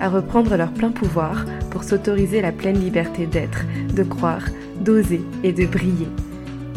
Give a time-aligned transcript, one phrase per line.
[0.00, 4.46] à reprendre leur plein pouvoir pour s'autoriser la pleine liberté d'être, de croire,
[4.80, 6.08] d'oser et de briller.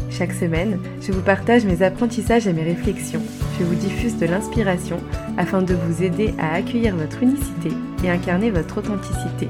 [0.09, 3.21] Chaque semaine, je vous partage mes apprentissages et mes réflexions.
[3.57, 4.97] Je vous diffuse de l'inspiration
[5.37, 7.69] afin de vous aider à accueillir votre unicité
[8.03, 9.47] et incarner votre authenticité.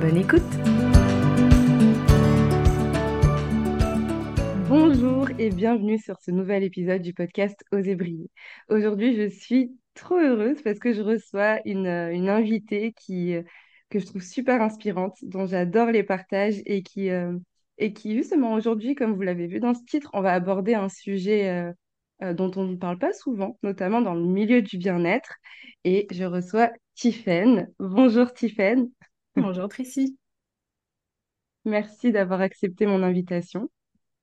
[0.00, 0.42] Bonne écoute
[4.68, 8.28] Bonjour et bienvenue sur ce nouvel épisode du podcast Oser briller.
[8.68, 13.36] Aujourd'hui, je suis trop heureuse parce que je reçois une, une invitée qui,
[13.90, 17.38] que je trouve super inspirante, dont j'adore les partages et qui, euh,
[17.78, 20.88] et qui justement aujourd'hui, comme vous l'avez vu dans ce titre, on va aborder un
[20.88, 21.72] sujet euh,
[22.22, 25.34] euh, dont on ne parle pas souvent, notamment dans le milieu du bien-être.
[25.84, 27.68] Et je reçois Tiffaine.
[27.78, 28.90] Bonjour Tiffaine.
[29.36, 30.18] Bonjour Tracy.
[31.64, 33.70] Merci d'avoir accepté mon invitation.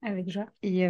[0.01, 0.47] Avec joie.
[0.63, 0.87] Et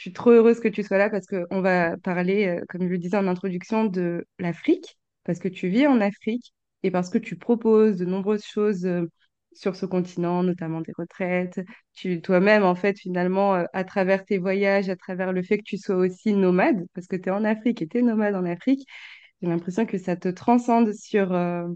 [0.00, 2.96] je suis trop heureuse que tu sois là parce qu'on va parler, comme je le
[2.96, 7.36] disais en introduction, de l'Afrique, parce que tu vis en Afrique et parce que tu
[7.36, 9.04] proposes de nombreuses choses euh,
[9.52, 11.60] sur ce continent, notamment des retraites.
[11.92, 15.64] Tu, toi-même, en fait, finalement, euh, à travers tes voyages, à travers le fait que
[15.64, 18.46] tu sois aussi nomade, parce que tu es en Afrique et tu es nomade en
[18.46, 18.86] Afrique,
[19.42, 21.68] j'ai l'impression que ça te transcende sur, euh,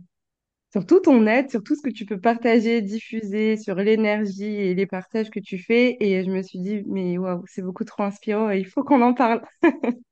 [0.74, 4.74] sur tout ton être, sur tout ce que tu peux partager, diffuser, sur l'énergie et
[4.74, 5.96] les partages que tu fais.
[6.00, 9.00] Et je me suis dit, mais waouh, c'est beaucoup trop inspirant et il faut qu'on
[9.00, 9.40] en parle.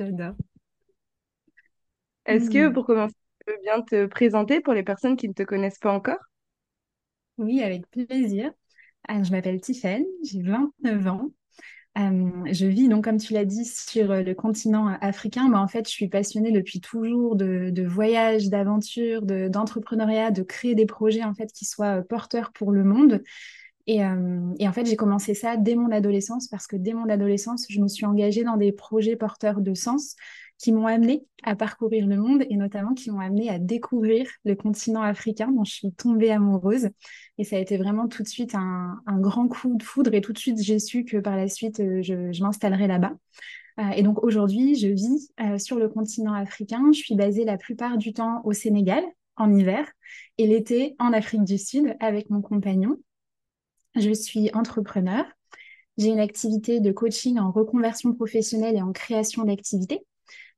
[0.00, 0.34] J'adore.
[2.26, 2.72] Est-ce que, hmm.
[2.72, 3.14] pour commencer,
[3.46, 6.18] tu veux bien te présenter pour les personnes qui ne te connaissent pas encore?
[7.38, 8.50] Oui, avec plaisir.
[9.06, 11.30] Alors, je m'appelle Tiffaine, j'ai 29 ans.
[12.00, 15.48] Euh, je vis donc, comme tu l'as dit, sur le continent africain.
[15.48, 20.86] Mais en fait, je suis passionnée depuis toujours de, voyages, d'aventures, d'entrepreneuriat, de, créer des
[20.86, 23.22] projets en fait qui soient porteurs pour le monde.
[23.86, 27.08] Et, euh, et en fait, j'ai commencé ça dès mon adolescence parce que dès mon
[27.08, 30.16] adolescence, je me suis engagée dans des projets porteurs de sens
[30.60, 34.54] qui m'ont amené à parcourir le monde et notamment qui m'ont amené à découvrir le
[34.54, 36.90] continent africain dont je suis tombée amoureuse.
[37.38, 40.34] Et ça a été vraiment tout de suite un, grand coup de foudre et tout
[40.34, 43.14] de suite j'ai su que par la suite euh, je, je m'installerais là-bas.
[43.78, 46.90] Euh, et donc aujourd'hui, je vis euh, sur le continent africain.
[46.92, 49.02] Je suis basée la plupart du temps au Sénégal
[49.36, 49.90] en hiver
[50.36, 52.98] et l'été en Afrique du Sud avec mon compagnon.
[53.96, 55.24] Je suis entrepreneur.
[55.96, 60.00] J'ai une activité de coaching en reconversion professionnelle et en création d'activités.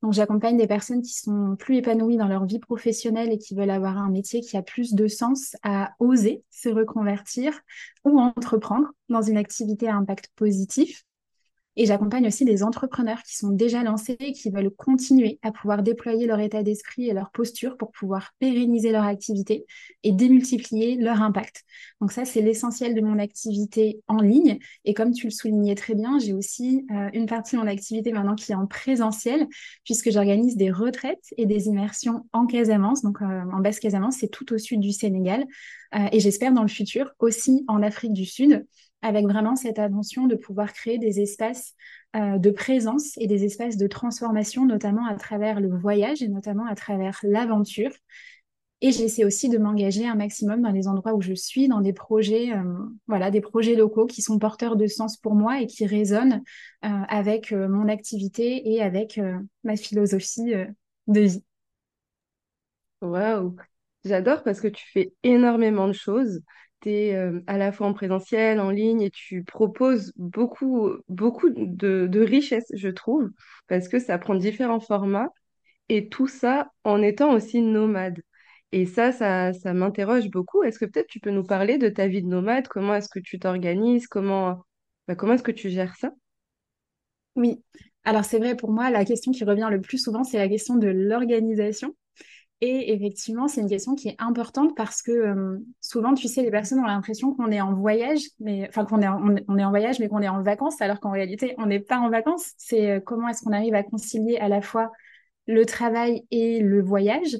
[0.02, 3.70] Donc, j'accompagne des personnes qui sont plus épanouies dans leur vie professionnelle et qui veulent
[3.70, 7.60] avoir un métier qui a plus de sens à oser se reconvertir
[8.04, 11.04] ou entreprendre dans une activité à impact positif.
[11.76, 15.82] Et j'accompagne aussi des entrepreneurs qui sont déjà lancés et qui veulent continuer à pouvoir
[15.82, 19.64] déployer leur état d'esprit et leur posture pour pouvoir pérenniser leur activité
[20.02, 21.64] et démultiplier leur impact.
[22.00, 24.58] Donc ça, c'est l'essentiel de mon activité en ligne.
[24.84, 28.12] Et comme tu le soulignais très bien, j'ai aussi euh, une partie de mon activité
[28.12, 29.46] maintenant qui est en présentiel,
[29.84, 34.28] puisque j'organise des retraites et des immersions en Casamance, donc euh, en basse Casamance, c'est
[34.28, 35.46] tout au sud du Sénégal.
[35.94, 38.66] Euh, et j'espère dans le futur aussi en Afrique du Sud
[39.02, 41.74] avec vraiment cette attention de pouvoir créer des espaces
[42.16, 46.66] euh, de présence et des espaces de transformation, notamment à travers le voyage et notamment
[46.66, 47.90] à travers l'aventure.
[48.80, 51.92] Et j'essaie aussi de m'engager un maximum dans les endroits où je suis, dans des
[51.92, 52.62] projets, euh,
[53.06, 56.42] voilà, des projets locaux qui sont porteurs de sens pour moi et qui résonnent
[56.84, 59.20] euh, avec mon activité et avec
[59.64, 60.54] ma philosophie
[61.06, 61.44] de vie.
[63.00, 63.56] Waouh,
[64.04, 66.40] j'adore parce que tu fais énormément de choses
[66.88, 72.20] euh, à la fois en présentiel, en ligne, et tu proposes beaucoup, beaucoup de, de
[72.20, 73.30] richesses, je trouve,
[73.68, 75.28] parce que ça prend différents formats,
[75.88, 78.20] et tout ça en étant aussi nomade.
[78.72, 80.62] Et ça, ça, ça m'interroge beaucoup.
[80.62, 82.68] Est-ce que peut-être tu peux nous parler de ta vie de nomade?
[82.68, 84.06] Comment est-ce que tu t'organises?
[84.06, 84.64] Comment,
[85.08, 86.12] bah, comment est-ce que tu gères ça?
[87.36, 87.62] Oui,
[88.04, 90.76] alors c'est vrai pour moi, la question qui revient le plus souvent, c'est la question
[90.76, 91.94] de l'organisation.
[92.64, 96.50] Et effectivement, c'est une question qui est importante parce que euh, souvent, tu sais, les
[96.52, 99.70] personnes ont l'impression qu'on est en voyage, mais enfin qu'on est, en, on est en
[99.70, 102.52] voyage, mais qu'on est en vacances, alors qu'en réalité, on n'est pas en vacances.
[102.58, 104.92] C'est euh, comment est-ce qu'on arrive à concilier à la fois
[105.48, 107.36] le travail et le voyage.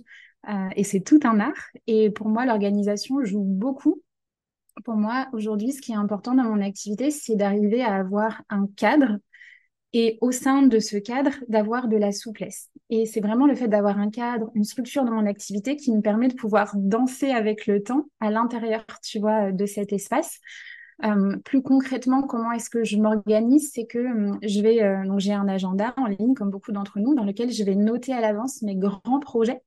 [0.48, 1.70] Euh, et c'est tout un art.
[1.86, 4.02] Et pour moi, l'organisation joue beaucoup.
[4.84, 8.66] Pour moi, aujourd'hui, ce qui est important dans mon activité, c'est d'arriver à avoir un
[8.75, 9.18] cadre
[9.92, 12.70] et au sein de ce cadre, d'avoir de la souplesse.
[12.90, 16.00] Et c'est vraiment le fait d'avoir un cadre, une structure dans mon activité qui me
[16.00, 20.40] permet de pouvoir danser avec le temps à l'intérieur, tu vois, de cet espace.
[21.44, 24.04] plus concrètement, comment est-ce que je m'organise C'est que
[24.42, 27.64] je vais, donc j'ai un agenda en ligne, comme beaucoup d'entre nous, dans lequel je
[27.64, 29.62] vais noter à l'avance mes grands projets.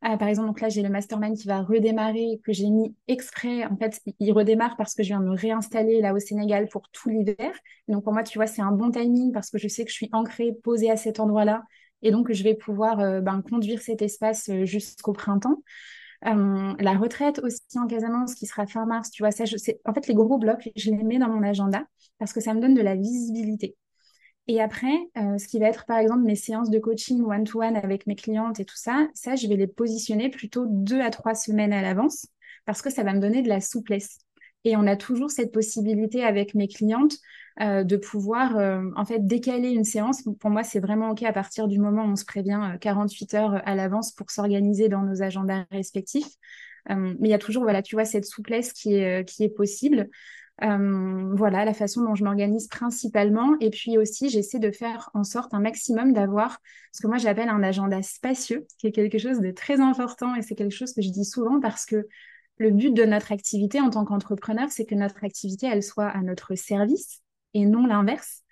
[0.00, 3.64] Par exemple, donc là, j'ai le mastermind qui va redémarrer, que j'ai mis exprès.
[3.66, 7.08] En fait, il redémarre parce que je viens me réinstaller là au Sénégal pour tout
[7.10, 7.52] l'hiver.
[7.88, 9.96] Donc pour moi, tu vois, c'est un bon timing parce que je sais que je
[9.96, 11.62] suis ancrée, posée à cet endroit-là.
[12.02, 15.62] Et donc, je vais pouvoir ben, conduire cet espace jusqu'au printemps.
[16.26, 19.56] Euh, la retraite aussi en Casamance qui sera fin mars, tu vois, ça, je.
[19.86, 21.84] En fait, les gros blocs, je les mets dans mon agenda
[22.18, 23.76] parce que ça me donne de la visibilité.
[24.48, 28.06] Et après, euh, ce qui va être par exemple mes séances de coaching one-to-one avec
[28.06, 31.72] mes clientes et tout ça, ça, je vais les positionner plutôt deux à trois semaines
[31.72, 32.26] à l'avance
[32.64, 34.18] parce que ça va me donner de la souplesse.
[34.64, 37.14] Et on a toujours cette possibilité avec mes clientes
[37.60, 40.22] euh, de pouvoir euh, en fait décaler une séance.
[40.38, 43.38] Pour moi, c'est vraiment OK à partir du moment où on se prévient 48 euh,
[43.38, 46.28] heures à l'avance pour s'organiser dans nos agendas respectifs.
[46.88, 50.08] mais il y a toujours, voilà, tu vois, cette souplesse qui est, qui est possible.
[50.60, 53.56] Voilà la façon dont je m'organise principalement.
[53.60, 56.58] Et puis aussi, j'essaie de faire en sorte un maximum d'avoir
[56.92, 60.42] ce que moi j'appelle un agenda spacieux, qui est quelque chose de très important et
[60.42, 62.06] c'est quelque chose que je dis souvent parce que
[62.58, 66.20] le but de notre activité en tant qu'entrepreneur, c'est que notre activité, elle soit à
[66.20, 67.22] notre service
[67.54, 68.42] et non l'inverse.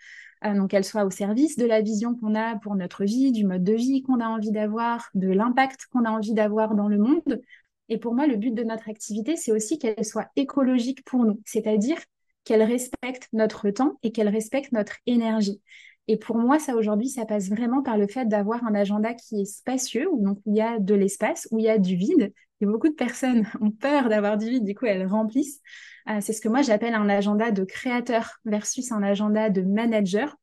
[0.44, 3.44] Euh, donc, qu'elle soit au service de la vision qu'on a pour notre vie, du
[3.44, 6.96] mode de vie qu'on a envie d'avoir, de l'impact qu'on a envie d'avoir dans le
[6.96, 7.42] monde.
[7.88, 11.40] Et pour moi, le but de notre activité, c'est aussi qu'elle soit écologique pour nous,
[11.46, 11.98] c'est-à-dire
[12.44, 15.60] qu'elle respecte notre temps et qu'elle respecte notre énergie.
[16.06, 19.42] Et pour moi, ça aujourd'hui, ça passe vraiment par le fait d'avoir un agenda qui
[19.42, 22.32] est spacieux, où donc il y a de l'espace, où il y a du vide.
[22.60, 25.60] Et beaucoup de personnes ont peur d'avoir du vide, du coup elles remplissent.
[26.08, 30.36] Euh, c'est ce que moi j'appelle un agenda de créateur versus un agenda de manager,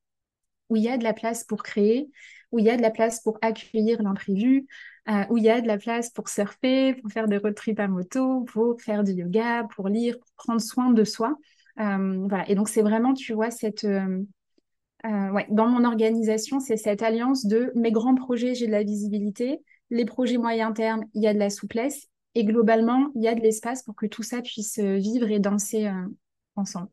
[0.69, 2.09] où il y a de la place pour créer,
[2.55, 4.65] où il y a de la place pour accueillir l'imprévu,
[5.09, 7.87] euh, où il y a de la place pour surfer, pour faire des road à
[7.89, 11.35] moto, pour faire du yoga, pour lire, pour prendre soin de soi.
[11.81, 12.49] Euh, voilà.
[12.49, 14.23] Et donc c'est vraiment, tu vois, cette euh,
[15.03, 19.59] dans mon organisation, c'est cette alliance de mes grands projets, j'ai de la visibilité,
[19.89, 23.35] les projets moyen terme, il y a de la souplesse, et globalement, il y a
[23.35, 25.91] de l'espace pour que tout ça puisse vivre et danser
[26.55, 26.87] ensemble.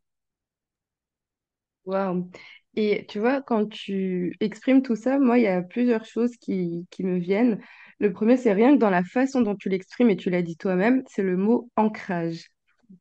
[1.85, 2.31] Waouh!
[2.75, 6.87] Et tu vois, quand tu exprimes tout ça, moi, il y a plusieurs choses qui,
[6.91, 7.61] qui me viennent.
[8.01, 10.57] Le premier, c'est rien que dans la façon dont tu l'exprimes, et tu l'as dit
[10.57, 12.47] toi-même, c'est le mot ancrage.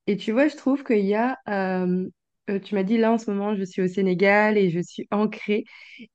[0.08, 3.30] Et tu vois, je trouve qu'il y a euh, tu m'as dit là en ce
[3.32, 5.66] moment, je suis au Sénégal et je suis ancrée.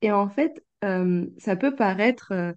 [0.02, 0.52] Et en fait,
[0.84, 2.52] euh, ça peut paraître euh,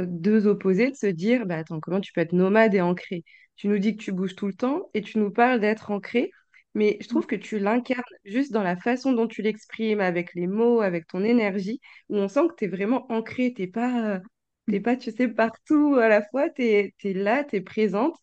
[0.00, 3.24] deux opposés de se dire, bah attends, comment tu peux être nomade et ancré?
[3.56, 6.30] Tu nous dis que tu bouges tout le temps et tu nous parles d'être ancré,
[6.74, 10.46] mais je trouve que tu l'incarnes juste dans la façon dont tu l'exprimes, avec les
[10.46, 14.20] mots, avec ton énergie, où on sent que tu es vraiment ancré, t'es pas,
[14.68, 18.16] t'es pas, tu sais, partout à la fois, tu es, là, tu es présente.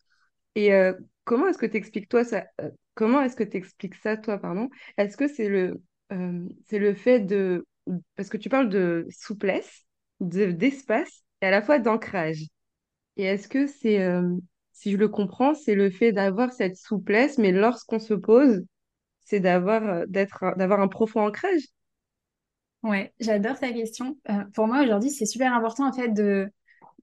[0.55, 0.71] Et
[1.23, 2.45] comment est-ce que tu expliques toi ça,
[2.93, 4.69] Comment est-ce que tu expliques ça, toi, pardon?
[4.97, 5.81] Est-ce que c'est le,
[6.11, 7.65] euh, c'est le fait de...
[8.15, 9.85] Parce que tu parles de souplesse,
[10.19, 12.43] de, d'espace et à la fois d'ancrage.
[13.17, 13.99] Et est-ce que c'est,
[14.81, 18.63] si je le comprends, c'est le fait d'avoir cette souplesse, mais lorsqu'on se pose,
[19.19, 21.61] c'est d'avoir, euh, d'avoir un profond ancrage?
[22.81, 24.17] Ouais, j'adore ta question.
[24.55, 26.49] pour moi, aujourd'hui, c'est super important, en fait, de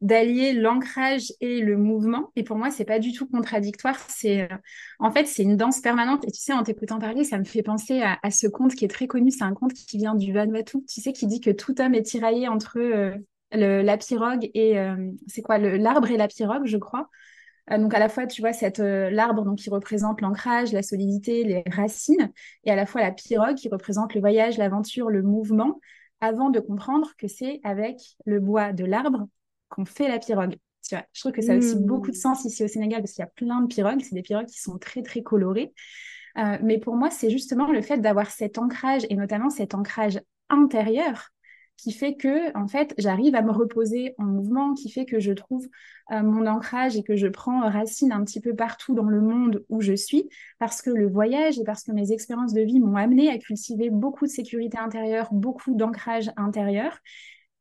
[0.00, 2.30] d'allier l'ancrage et le mouvement.
[2.36, 3.98] Et pour moi, c'est pas du tout contradictoire.
[4.08, 4.56] C'est euh,
[5.00, 6.24] en fait, c'est une danse permanente.
[6.24, 8.88] Et tu sais, en t'écoutant parler, ça me fait penser à, ce conte qui est
[8.88, 9.30] très connu.
[9.30, 10.78] C'est un conte qui vient du Vanuatu.
[10.88, 13.16] Tu sais, qui dit que tout homme est tiraillé entre euh,
[13.52, 17.08] la pirogue et euh, c'est quoi l'arbre et la pirogue, je crois.
[17.76, 21.64] Donc à la fois, tu vois, cette l'arbre donc qui représente l'ancrage, la solidité, les
[21.70, 22.32] racines,
[22.64, 25.80] et à la fois la pirogue qui représente le voyage, l'aventure, le mouvement
[26.20, 29.28] avant de comprendre que c'est avec le bois de l'arbre
[29.68, 30.56] qu'on fait la pirogue.
[30.86, 31.86] Tu vois, je trouve que ça a aussi hmm.
[31.86, 34.00] beaucoup de sens ici au Sénégal parce qu'il y a plein de pirogues.
[34.00, 35.72] C'est des pirogues qui sont très, très colorées.
[36.38, 40.20] Euh, mais pour moi, c'est justement le fait d'avoir cet ancrage et notamment cet ancrage
[40.48, 41.30] intérieur
[41.78, 45.32] qui fait que, en fait, j'arrive à me reposer en mouvement, qui fait que je
[45.32, 45.66] trouve
[46.10, 49.64] euh, mon ancrage et que je prends racine un petit peu partout dans le monde
[49.68, 52.96] où je suis, parce que le voyage et parce que mes expériences de vie m'ont
[52.96, 56.98] amené à cultiver beaucoup de sécurité intérieure, beaucoup d'ancrage intérieur.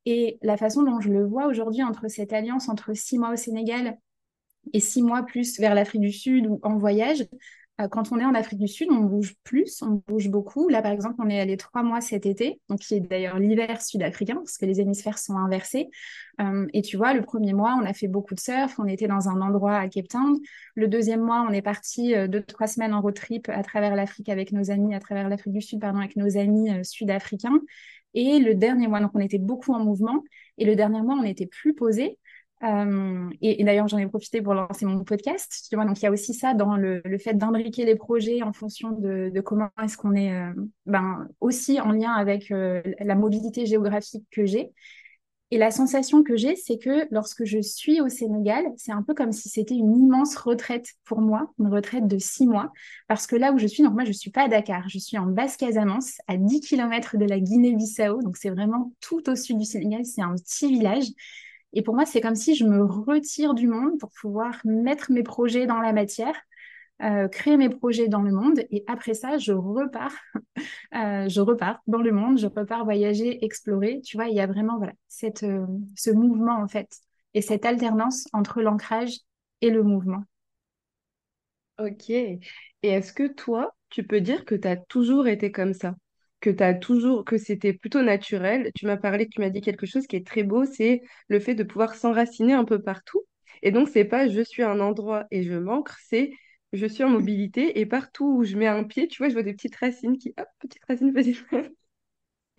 [0.06, 3.36] Et la façon dont je le vois aujourd'hui entre cette alliance entre six mois au
[3.36, 4.00] Sénégal
[4.74, 7.28] et six mois plus vers l'Afrique du Sud ou en voyage, euh,
[7.92, 10.68] quand on est en Afrique du Sud, on bouge plus, on bouge beaucoup.
[10.68, 13.82] Là, par exemple, on est allé trois mois cet été, donc qui est d'ailleurs l'hiver
[13.82, 15.90] sud-africain, parce que les hémisphères sont inversés.
[16.42, 19.08] Euh, et tu vois, le premier mois, on a fait beaucoup de surf, on était
[19.08, 20.38] dans un endroit à Cape Town.
[20.76, 23.96] Le deuxième mois, on est parti euh, deux, trois semaines en road trip à travers
[23.96, 27.60] l'Afrique avec nos amis, à travers l'Afrique du Sud, pardon, avec nos amis sud-africains.
[28.16, 30.24] Et le dernier mois, donc on était beaucoup en mouvement.
[30.58, 32.18] Et le dernier mois, on était plus posé
[32.62, 35.68] Et, d'ailleurs, j'en ai profité pour lancer mon podcast.
[35.72, 39.40] Donc il y a aussi ça dans le, fait d'imbriquer les projets en fonction de,
[39.42, 40.54] comment est-ce qu'on est, euh,
[40.86, 44.72] ben, aussi en lien avec euh, la mobilité géographique que j'ai.
[45.50, 49.14] Et la sensation que j'ai, c'est que lorsque je suis au Sénégal, c'est un peu
[49.14, 52.74] comme si c'était une immense retraite pour moi, une retraite de six mois.
[53.08, 55.18] Parce que là où je suis, donc moi, je suis pas à Dakar, je suis
[55.18, 58.22] en Basse-Casamance, à 10 km de la Guinée-Bissau.
[58.24, 61.06] Donc c'est vraiment tout au sud du Sénégal, c'est un petit village.
[61.74, 65.24] Et pour moi, c'est comme si je me retire du monde pour pouvoir mettre mes
[65.24, 66.36] projets dans la matière,
[67.04, 68.60] euh, créer mes projets dans le monde.
[68.72, 70.14] Et après ça, je repars,
[70.96, 74.02] euh, je repars dans le monde, je repars voyager, explorer.
[74.04, 76.90] Tu vois, il y a vraiment euh, ce mouvement en fait
[77.34, 79.20] et cette alternance entre l'ancrage
[79.62, 80.24] et le mouvement.
[81.80, 82.10] Ok.
[82.10, 82.40] Et
[82.84, 85.96] est-ce que toi, tu peux dire que tu as toujours été comme ça?
[86.40, 88.72] Que toujours, que c'était plutôt naturel.
[88.76, 91.56] Tu m'as parlé, tu m'as dit quelque chose qui est très beau, c'est le fait
[91.56, 93.24] de pouvoir s'enraciner un peu partout.
[93.64, 96.32] Et donc, c'est pas je suis un endroit et je manque, c'est
[96.74, 99.44] je suis en mobilité et partout où je mets un pied, tu vois, je vois
[99.44, 101.44] des petites racines qui, hop, petites racines, petites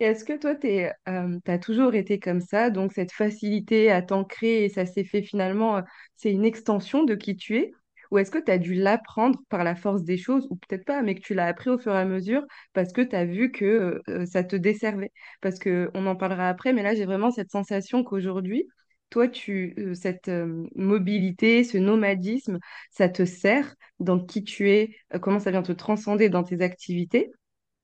[0.01, 0.67] Et est-ce que toi, tu
[1.09, 5.21] euh, as toujours été comme ça, donc cette facilité à t'ancrer et ça s'est fait
[5.23, 5.81] finalement,
[6.15, 7.71] c'est une extension de qui tu es?
[8.11, 11.01] Ou est-ce que tu as dû l'apprendre par la force des choses, ou peut-être pas,
[11.01, 13.51] mais que tu l'as appris au fur et à mesure parce que tu as vu
[13.51, 15.11] que euh, ça te desservait?
[15.41, 18.67] Parce que on en parlera après, mais là, j'ai vraiment cette sensation qu'aujourd'hui,
[19.09, 20.31] toi, tu, euh, cette
[20.75, 22.59] mobilité, ce nomadisme,
[22.91, 27.31] ça te sert dans qui tu es, comment ça vient te transcender dans tes activités.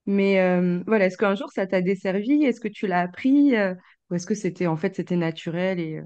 [0.05, 0.36] Mais
[0.86, 2.44] voilà, est-ce qu'un jour ça t'a desservi?
[2.44, 3.55] Est-ce que tu l'as appris?
[4.10, 6.01] ou est-ce que c'était en fait c'était naturel et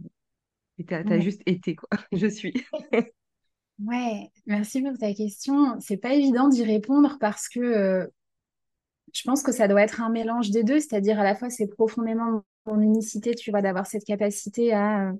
[0.86, 1.90] tu as, juste été quoi?
[2.14, 2.54] Je suis.
[3.86, 5.80] Ouais, merci pour ta question.
[5.80, 8.08] C'est pas évident d'y répondre parce que euh,
[9.14, 11.68] je pense que ça doit être un mélange des deux, c'est-à-dire à la fois c'est
[11.68, 15.14] profondément mon unicité, tu vois, d'avoir cette capacité à,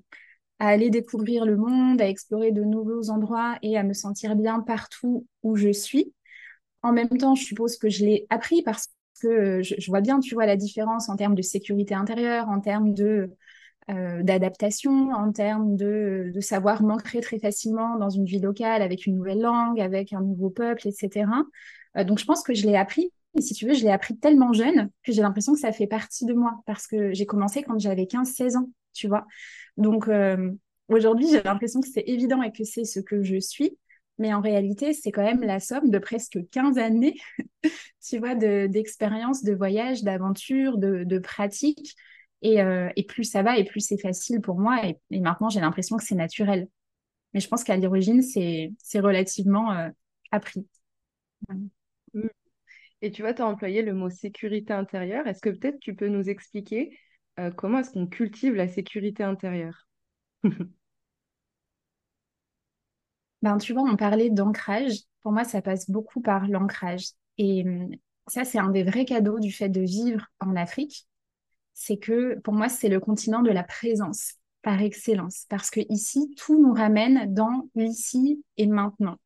[0.58, 5.26] aller découvrir le monde, à explorer de nouveaux endroits et à me sentir bien partout
[5.42, 6.12] où je suis.
[6.82, 8.88] En même temps, je suppose que je l'ai appris parce
[9.22, 12.60] que euh, je, vois bien, tu vois, la différence en termes de sécurité intérieure, en
[12.60, 13.30] termes de
[13.90, 19.16] euh, d'adaptation, en termes de, savoir m'ancrer très facilement dans une vie locale avec une
[19.16, 21.26] nouvelle langue, avec un nouveau peuple, etc.
[21.96, 23.12] Euh, donc je pense que je l'ai appris.
[23.36, 25.86] Et si tu veux, je l'ai appris tellement jeune que j'ai l'impression que ça fait
[25.86, 29.26] partie de moi parce que j'ai commencé quand j'avais 15-16 ans, tu vois.
[29.76, 30.52] Donc euh,
[30.88, 33.76] aujourd'hui, j'ai l'impression que c'est évident et que c'est ce que je suis.
[34.18, 37.16] Mais en réalité, c'est quand même la somme de presque 15 années,
[38.06, 41.96] tu vois, d'expérience, de, de voyage, d'aventure, de, de pratique,
[42.44, 44.80] euh, et, plus ça va, et plus c'est facile pour moi.
[44.86, 46.68] Et, maintenant, j'ai l'impression que c'est naturel.
[47.34, 49.88] Mais je pense qu'à l'origine, c'est relativement euh,
[50.30, 50.66] appris.
[51.48, 52.28] Mm.
[53.02, 55.26] Et tu vois, tu as employé le mot sécurité intérieure.
[55.26, 56.98] Est-ce que peut-être tu peux nous expliquer
[57.38, 59.88] euh, comment est-ce qu'on cultive la sécurité intérieure?
[63.42, 64.92] Ben, Tu vois, on parlait d'ancrage.
[65.22, 67.06] Pour moi, ça passe beaucoup par l'ancrage.
[67.38, 67.90] Et hum,
[68.26, 71.06] ça, c'est un des vrais cadeaux du fait de vivre en Afrique
[71.80, 76.30] c'est que pour moi, c'est le continent de la présence par excellence, parce que ici,
[76.36, 79.16] tout nous ramène dans l'ici et maintenant.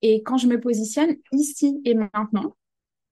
[0.00, 2.56] Et quand je me positionne ici et maintenant,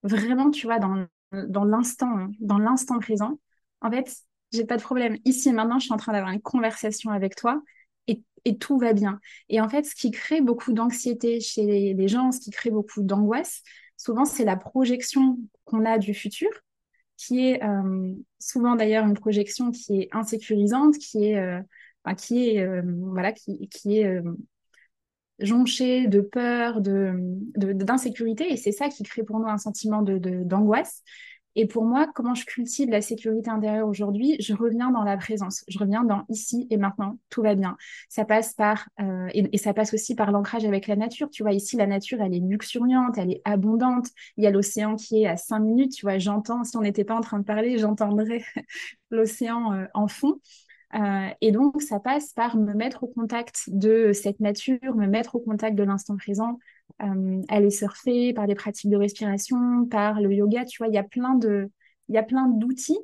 [0.02, 3.38] vraiment, tu vois, dans, dans l'instant, hein, dans l'instant présent,
[3.83, 4.16] en fait,
[4.50, 5.18] j'ai pas de problème.
[5.26, 7.62] Ici et maintenant, je suis en train d'avoir une conversation avec toi
[8.06, 9.21] et, et, tout va bien.
[9.50, 12.71] Et en fait, ce qui crée beaucoup d'anxiété chez les, les gens, ce qui crée
[12.71, 13.61] beaucoup d'angoisse,
[13.99, 16.49] souvent, c'est la projection qu'on a du futur
[17.16, 21.61] qui est euh, souvent d'ailleurs une projection qui est insécurisante, qui est, euh,
[22.16, 24.21] qui est, euh, voilà, qui, qui est
[25.38, 27.12] jonchée de peur, de,
[27.56, 31.02] d'insécurité, et c'est ça qui crée pour nous un sentiment de, d'angoisse.
[31.56, 35.64] Et pour moi, comment je cultive la sécurité intérieure aujourd'hui, je reviens dans la présence,
[35.68, 37.76] je reviens dans ici et maintenant, tout va bien.
[38.08, 41.30] Ça passe par, euh, et, ça passe aussi par l'ancrage avec la nature.
[41.30, 44.08] Tu vois, ici, la nature, elle est luxuriante, elle est abondante.
[44.37, 45.92] Il y a l'océan qui est à cinq minutes.
[45.92, 48.44] Tu vois, j'entends, si on n'était pas en train de parler, j'entendrais
[49.11, 50.40] l'océan euh, en fond.
[50.94, 55.34] Euh, et donc, ça passe par me mettre au contact de cette nature, me mettre
[55.34, 56.58] au contact de l'instant présent,
[57.02, 60.64] euh, aller surfer, par des pratiques de respiration, par le yoga.
[60.64, 61.70] Tu vois, il y a plein de,
[62.08, 62.98] il y a plein d'outils.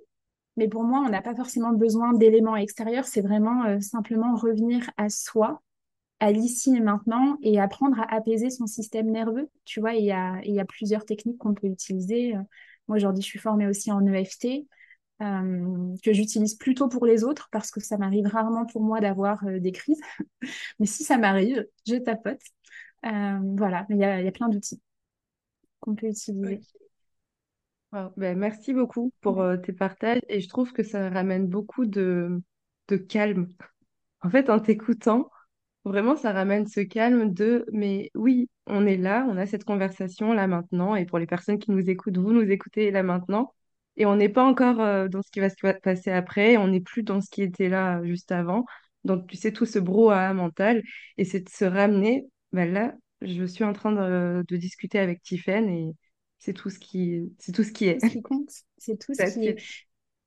[0.57, 3.07] Mais pour moi, on n'a pas forcément besoin d'éléments extérieurs.
[3.07, 5.63] C'est vraiment euh, simplement revenir à soi,
[6.21, 9.49] à l'ici et maintenant, et apprendre à apaiser son système nerveux.
[9.65, 12.35] Tu vois, il y a, il y a plusieurs techniques qu'on peut utiliser.
[12.89, 14.67] Moi, aujourd'hui, je suis formée aussi en EFT.
[15.23, 19.45] Euh, que j'utilise plutôt pour les autres parce que ça m'arrive rarement pour moi d'avoir
[19.47, 20.01] euh, des crises.
[20.81, 22.41] Mais si ça m'arrive, je tapote.
[23.07, 24.81] Euh, voilà, il y a, y a, plein d'outils
[25.81, 26.61] qu'on peut utiliser.
[28.17, 32.41] Ben, merci beaucoup pour tes partages et je trouve que ça ramène beaucoup de,
[32.89, 33.49] de calme
[34.23, 35.31] en fait, en t'écoutant,
[35.85, 40.33] vraiment, ça ramène ce calme de, mais oui, on est là, on a cette conversation
[40.33, 43.55] là maintenant, et pour les personnes qui nous écoutent, vous nous écoutez là maintenant,
[43.97, 46.69] et on n'est pas encore euh, dans ce qui va se pa- passer après, on
[46.69, 48.65] n'est plus dans ce qui était là juste avant.
[49.05, 50.83] Donc, tu sais, tout ce brouhaha mental,
[51.17, 55.23] et c'est de se ramener, ben là, je suis en train de, de discuter avec
[55.23, 55.95] Tiffen, et
[56.39, 57.97] c'est tout ce qui, c'est tout ce qui est.
[57.99, 59.57] Tout ce qui compte, c'est tout ce qui est.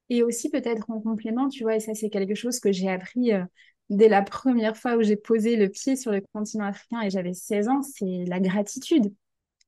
[0.10, 3.34] Et aussi peut-être en complément, tu vois, et ça c'est quelque chose que j'ai appris
[3.34, 3.44] euh,
[3.89, 7.34] dès la première fois où j'ai posé le pied sur le continent africain et j'avais
[7.34, 9.13] 16 ans, c'est la gratitude.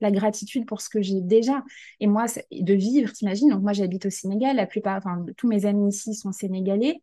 [0.00, 1.64] La gratitude pour ce que j'ai déjà.
[2.00, 5.48] Et moi, c'est- de vivre, t'imagines, donc moi j'habite au Sénégal, la plupart, enfin tous
[5.48, 7.00] mes amis ici sont sénégalais.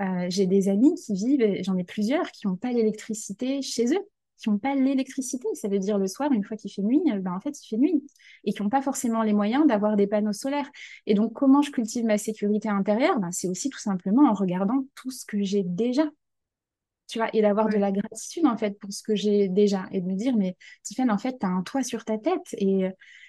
[0.00, 4.06] Euh, j'ai des amis qui vivent, j'en ai plusieurs, qui n'ont pas l'électricité chez eux,
[4.38, 5.46] qui n'ont pas l'électricité.
[5.54, 7.68] Ça veut dire le soir, une fois qu'il fait nuit, euh, ben, en fait il
[7.68, 8.04] fait nuit.
[8.44, 10.70] Et qui n'ont pas forcément les moyens d'avoir des panneaux solaires.
[11.06, 13.18] Et donc, comment je cultive ma sécurité intérieure?
[13.20, 16.04] Ben, c'est aussi tout simplement en regardant tout ce que j'ai déjà,
[17.08, 19.86] tu vois, et d'avoir de la gratitude, en fait, pour ce que j'ai déjà.
[19.92, 22.54] Et de me dire, mais Tiffany, en fait, tu as un toit sur ta tête.
[22.58, 22.88] Et,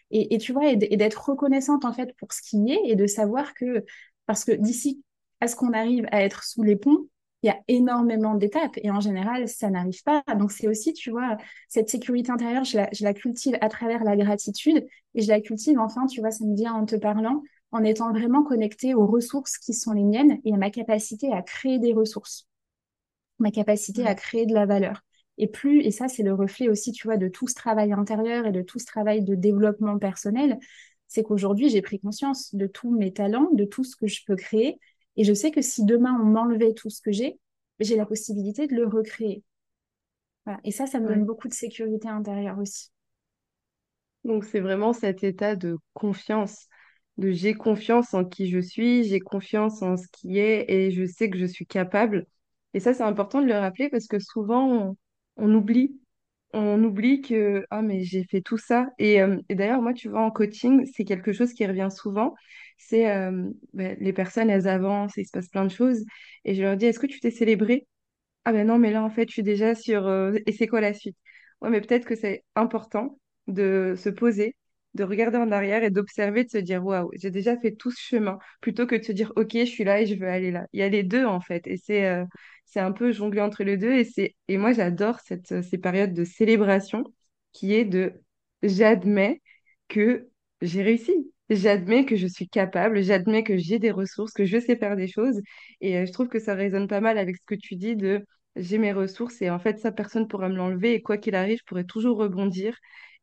[0.09, 3.05] et, et tu vois, et d'être reconnaissante, en fait, pour ce qui est, et de
[3.05, 3.85] savoir que,
[4.25, 5.03] parce que d'ici
[5.41, 7.07] à ce qu'on arrive à être sous les ponts,
[7.43, 8.77] il y a énormément d'étapes.
[8.77, 10.23] Et en général, ça n'arrive pas.
[10.37, 11.37] Donc, c'est aussi, tu vois,
[11.69, 14.85] cette sécurité intérieure, je la, je la cultive à travers la gratitude.
[15.15, 18.11] Et je la cultive, enfin, tu vois, ça me vient en te parlant en étant
[18.11, 21.93] vraiment connectée aux ressources qui sont les miennes et à ma capacité à créer des
[21.93, 22.47] ressources,
[23.39, 24.15] ma capacité à Ouais.
[24.15, 25.01] créer de la valeur.
[25.37, 28.47] Et plus, et ça, c'est le reflet aussi, tu vois, de tout ce travail intérieur
[28.47, 30.57] et de tout ce travail de développement personnel,
[31.07, 34.35] c'est qu'aujourd'hui, j'ai pris conscience de tous mes talents, de tout ce que je peux
[34.35, 34.79] créer.
[35.17, 37.39] Et je sais que si demain on m'enlevait tout ce que j'ai,
[37.79, 39.43] j'ai la possibilité de le recréer.
[40.45, 40.59] Voilà.
[40.63, 41.25] Et ça, ça me donne Ouais.
[41.25, 42.89] beaucoup de sécurité intérieure aussi.
[44.23, 46.67] Donc, c'est vraiment cet état de confiance,
[47.17, 51.05] de j'ai confiance en qui je suis, j'ai confiance en ce qui est et je
[51.05, 52.25] sais que je suis capable.
[52.73, 54.97] Et ça, c'est important de le rappeler parce que souvent, on,
[55.37, 55.99] on oublie.
[56.53, 58.87] On oublie que, ah, mais j'ai fait tout ça.
[58.99, 62.33] Et, euh, et d'ailleurs, moi, tu vois, en coaching, c'est quelque chose qui revient souvent.
[62.77, 66.03] C'est euh, ben, les personnes, elles avancent, il se passe plein de choses.
[66.45, 67.87] Et je leur dis, est-ce que tu t'es célébré?
[68.45, 70.07] Ah ben non, mais là, en fait, je suis déjà sur...
[70.07, 71.17] euh, Et c'est quoi la suite?
[71.61, 74.55] Ouais, mais peut-être que c'est important de se poser,
[74.93, 77.99] de regarder en arrière et d'observer, de se dire, waouh, j'ai déjà fait tout ce
[78.01, 80.65] chemin, plutôt que de se dire, ok, je suis là et je veux aller là.
[80.73, 81.67] Il y a les deux, en fait.
[81.67, 82.25] Et c'est euh,
[82.65, 83.93] c'est un peu jongler entre les deux.
[83.93, 84.35] Et, c'est...
[84.47, 87.03] et moi, j'adore cette, ces périodes de célébration
[87.53, 88.13] qui est de
[88.63, 89.41] j'admets
[89.87, 90.29] que
[90.61, 91.31] j'ai réussi.
[91.49, 95.07] J'admets que je suis capable, j'admets que j'ai des ressources, que je sais faire des
[95.07, 95.41] choses.
[95.81, 98.25] Et euh, je trouve que ça résonne pas mal avec ce que tu dis de
[98.57, 100.93] j'ai mes ressources et en fait, ça, personne pourra me l'enlever.
[100.95, 102.75] Et quoi qu'il arrive, je pourrai toujours rebondir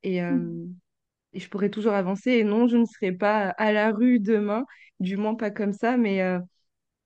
[0.02, 0.80] et, euh, Mhm.
[1.32, 2.32] et je pourrai toujours avancer.
[2.32, 4.64] Et non, je ne serai pas à la rue demain,
[5.00, 5.96] du moins pas comme ça.
[5.96, 6.40] Mais euh,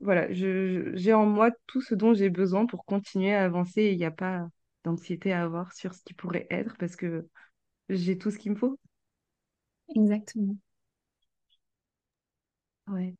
[0.01, 3.83] voilà, j'ai en moi tout ce dont j'ai besoin pour continuer à avancer.
[3.83, 4.49] Et il n'y a pas
[4.85, 7.29] d'anxiété à avoir sur ce qui pourrait être parce que
[7.91, 8.79] j'ai tout ce qu'il me faut.
[9.95, 10.59] Exactement.
[12.91, 13.15] Ouais.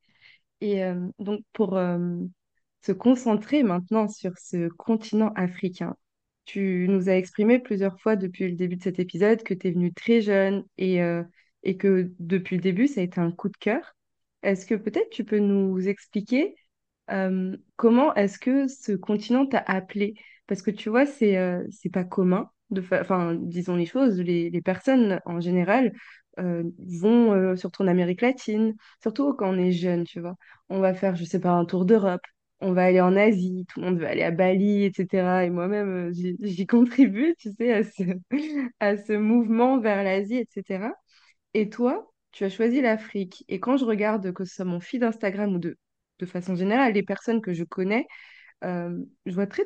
[0.61, 1.99] Et euh, donc, pour euh,
[2.83, 5.97] se concentrer maintenant sur ce continent africain,
[6.45, 9.73] tu nous as exprimé plusieurs fois depuis le début de cet épisode que tu es
[9.73, 11.23] venu très jeune et, euh,
[11.63, 13.97] et que depuis le début, ça a été un coup de cœur.
[14.43, 16.55] Est-ce que peut-être tu peux nous expliquer
[17.77, 20.15] comment est-ce que ce continent t'a appelé?
[20.47, 21.37] Parce que tu vois, c'est
[21.71, 22.51] c'est pas commun
[22.93, 25.93] enfin, disons les choses, les, les personnes en général
[26.39, 30.37] euh, vont euh, surtout en Amérique latine, surtout quand on est jeune, tu vois.
[30.69, 32.21] On va faire, je sais pas, un tour d'Europe,
[32.61, 35.45] on va aller en Asie, tout le monde veut aller à Bali, etc.
[35.45, 37.73] Et moi-même, euh, j'y contribue, tu sais,
[38.81, 40.93] à ce, mouvement vers l'Asie, etc.
[41.55, 43.45] Et toi, tu as choisi l'Afrique.
[43.49, 45.77] Et quand je regarde, que ce soit mon feed Instagram ou de,
[46.21, 48.07] de façon générale, les personnes que je connais,
[48.63, 49.65] je vois très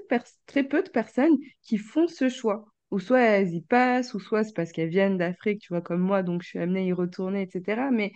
[0.65, 2.72] peu de personnes qui font ce choix.
[2.93, 6.01] Ou soit elles y passent, ou soit c'est parce qu'elles viennent d'Afrique, tu vois, comme
[6.03, 7.91] moi, donc je suis amenée à y retourner, etc.
[7.91, 8.13] Mais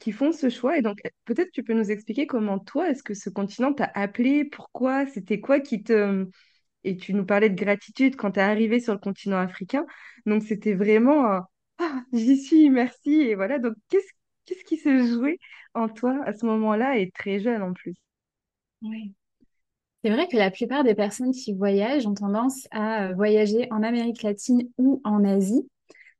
[0.00, 0.78] qui font ce choix.
[0.78, 4.44] Et donc, peut-être tu peux nous expliquer comment toi, est-ce que ce continent t'a appelé,
[4.44, 6.26] pourquoi, c'était quoi qui te...
[6.84, 9.86] Et tu nous parlais de gratitude quand tu es arrivé sur le continent africain.
[10.26, 11.46] Donc, c'était vraiment un
[11.78, 13.12] Ah, j'y suis, merci.
[13.22, 14.08] Et voilà, donc qu'est-ce
[14.46, 15.38] qu'est-ce qui se jouait
[15.74, 17.94] en toi à ce moment-là et très jeune en plus?
[18.82, 19.14] Oui.
[20.04, 23.82] C'est vrai que la plupart des personnes qui voyagent ont tendance à euh, voyager en
[23.82, 25.68] Amérique latine ou en Asie.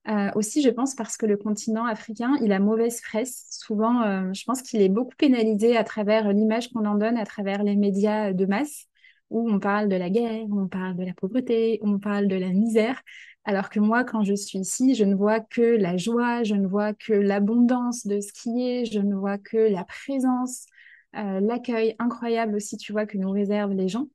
[0.08, 3.46] Euh, aussi, je pense parce que le continent africain, il a mauvaise presse.
[3.50, 7.26] Souvent, euh, je pense qu'il est beaucoup pénalisé à travers l'image qu'on en donne, à
[7.26, 8.86] travers les médias de masse,
[9.30, 12.48] où on parle de la guerre, on parle de la pauvreté, on parle de la
[12.48, 13.02] misère.
[13.44, 16.66] Alors que moi, quand je suis ici, je ne vois que la joie, je ne
[16.66, 20.66] vois que l'abondance de ce qui est, je ne vois que la présence,
[21.14, 24.08] l'accueil incroyable aussi, tu vois, que nous réservent les gens.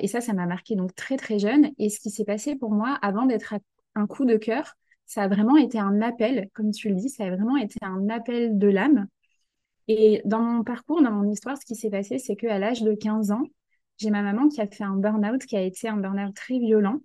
[0.00, 1.70] et ça, ça m'a marqué donc très très jeune.
[1.78, 3.54] Et ce qui s'est passé pour moi, avant d'être
[3.94, 4.74] un coup de cœur,
[5.06, 8.08] ça a vraiment été un appel, comme tu le dis, ça a vraiment été un
[8.08, 9.08] appel de l'âme.
[9.88, 12.94] Et dans mon parcours, dans mon histoire, ce qui s'est passé, c'est qu'à l'âge de
[12.94, 13.42] 15 ans,
[13.98, 17.00] j'ai ma maman qui a fait un burn-out, qui a été un burn-out très violent,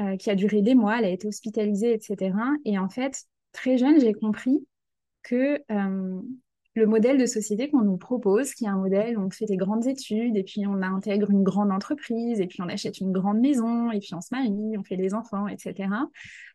[0.00, 2.36] euh, qui a duré des mois, elle a été hospitalisée, etc.
[2.64, 4.66] Et en fait, très jeune, j'ai compris
[5.22, 6.20] que euh,
[6.74, 9.56] le modèle de société qu'on nous propose, qui est un modèle où on fait des
[9.56, 13.40] grandes études, et puis on intègre une grande entreprise, et puis on achète une grande
[13.40, 15.88] maison, et puis on se marie, on fait des enfants, etc.,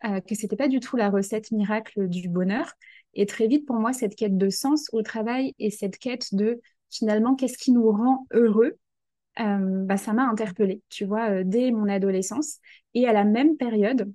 [0.05, 2.71] euh, que c'était pas du tout la recette miracle du bonheur.
[3.13, 6.61] Et très vite, pour moi, cette quête de sens au travail et cette quête de
[6.89, 8.77] finalement, qu'est-ce qui nous rend heureux,
[9.39, 12.59] euh, bah, ça m'a interpellée, tu vois, euh, dès mon adolescence.
[12.93, 14.11] Et à la même période,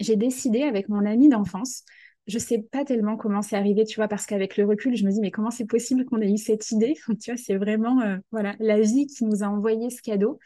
[0.00, 1.84] j'ai décidé avec mon ami d'enfance
[2.26, 5.10] je sais pas tellement comment c'est arrivé, tu vois, parce qu'avec le recul, je me
[5.10, 6.94] dis, mais comment c'est possible qu'on ait eu cette idée?
[7.20, 10.38] Tu vois, c'est vraiment euh, voilà, la vie qui nous a envoyé ce cadeau.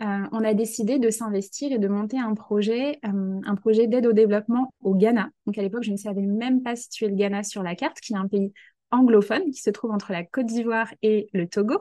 [0.00, 4.06] Euh, on a décidé de s'investir et de monter un projet, euh, un projet d'aide
[4.06, 5.30] au développement au Ghana.
[5.46, 8.12] Donc à l'époque, je ne savais même pas situer le Ghana sur la carte, qui
[8.12, 8.52] est un pays
[8.90, 11.78] anglophone qui se trouve entre la Côte d'Ivoire et le Togo.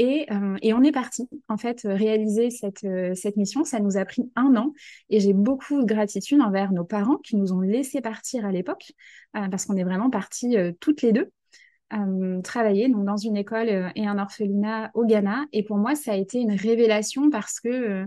[0.00, 3.64] Euh, et, on est parti, en fait, réaliser cette, euh, cette mission.
[3.64, 4.72] Ça nous a pris un an
[5.10, 8.92] et j'ai beaucoup de gratitude envers nos parents qui nous ont laissé partir à l'époque
[9.36, 11.30] euh, parce qu'on est vraiment partis toutes les deux
[12.42, 15.44] travailler donc, dans une école et un orphelinat au Ghana.
[15.52, 18.06] Et pour moi, ça a été une révélation parce que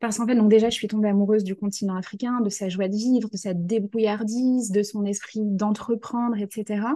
[0.00, 2.88] parce qu'en fait, donc déjà, je suis tombée amoureuse du continent africain, de sa joie
[2.88, 6.86] de vivre, de sa débrouillardise, de son esprit d'entreprendre, etc.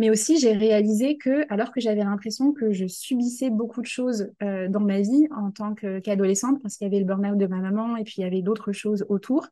[0.00, 4.32] Mais aussi, j'ai réalisé que, alors que j'avais l'impression que je subissais beaucoup de choses
[4.42, 7.60] euh, dans ma vie en tant qu'adolescente, parce qu'il y avait le burn-out de ma
[7.60, 9.46] maman et puis il y avait d'autres choses autour,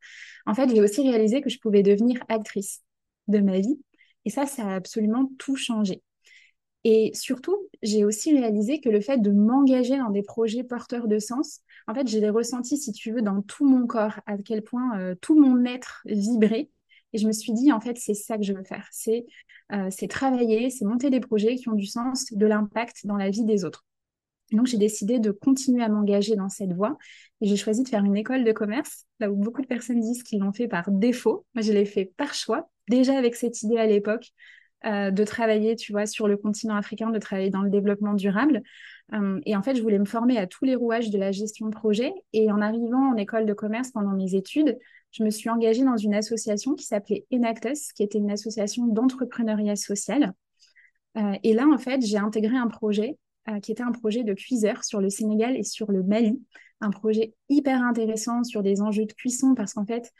[0.46, 2.82] en fait, j'ai aussi réalisé que je pouvais devenir actrice
[3.28, 3.78] de ma vie.
[4.24, 6.02] Et ça, ça a absolument tout changé.
[6.84, 11.18] Et surtout, j'ai aussi réalisé que le fait de m'engager dans des projets porteurs de
[11.18, 14.62] sens, en fait, je l'ai ressenti, si tu veux, dans tout mon corps, à quel
[14.62, 16.70] point euh, tout mon être vibrait.
[17.12, 18.88] Et je me suis dit, en fait, c'est ça que je veux faire.
[18.90, 19.24] C'est
[19.72, 23.44] euh, travailler, c'est monter des projets qui ont du sens, de l'impact dans la vie
[23.44, 23.84] des autres.
[24.52, 26.96] donc, j'ai décidé de continuer à m'engager dans cette voie.
[27.40, 30.22] Et j'ai choisi de faire une école de commerce, là où beaucoup de personnes disent
[30.22, 31.46] qu'ils l'ont fait par défaut.
[31.54, 34.32] Moi, je l'ai fait par choix, déjà avec cette idée à l'époque
[34.86, 38.62] euh, de travailler, tu vois, sur le continent africain, de travailler dans le développement durable.
[39.14, 41.66] Euh, et en fait, je voulais me former à tous les rouages de la gestion
[41.66, 42.12] de projet.
[42.32, 44.78] Et en arrivant en école de commerce pendant mes études,
[45.10, 49.76] je me suis engagée dans une association qui s'appelait Enactus, qui était une association d'entrepreneuriat
[49.76, 50.34] social.
[51.16, 53.18] Euh, et là, en fait, j'ai intégré un projet
[53.62, 56.40] qui était un projet de cuiseur sur le Sénégal et sur le Mali.
[56.80, 60.14] Un projet hyper intéressant sur des enjeux de cuisson parce qu'en fait,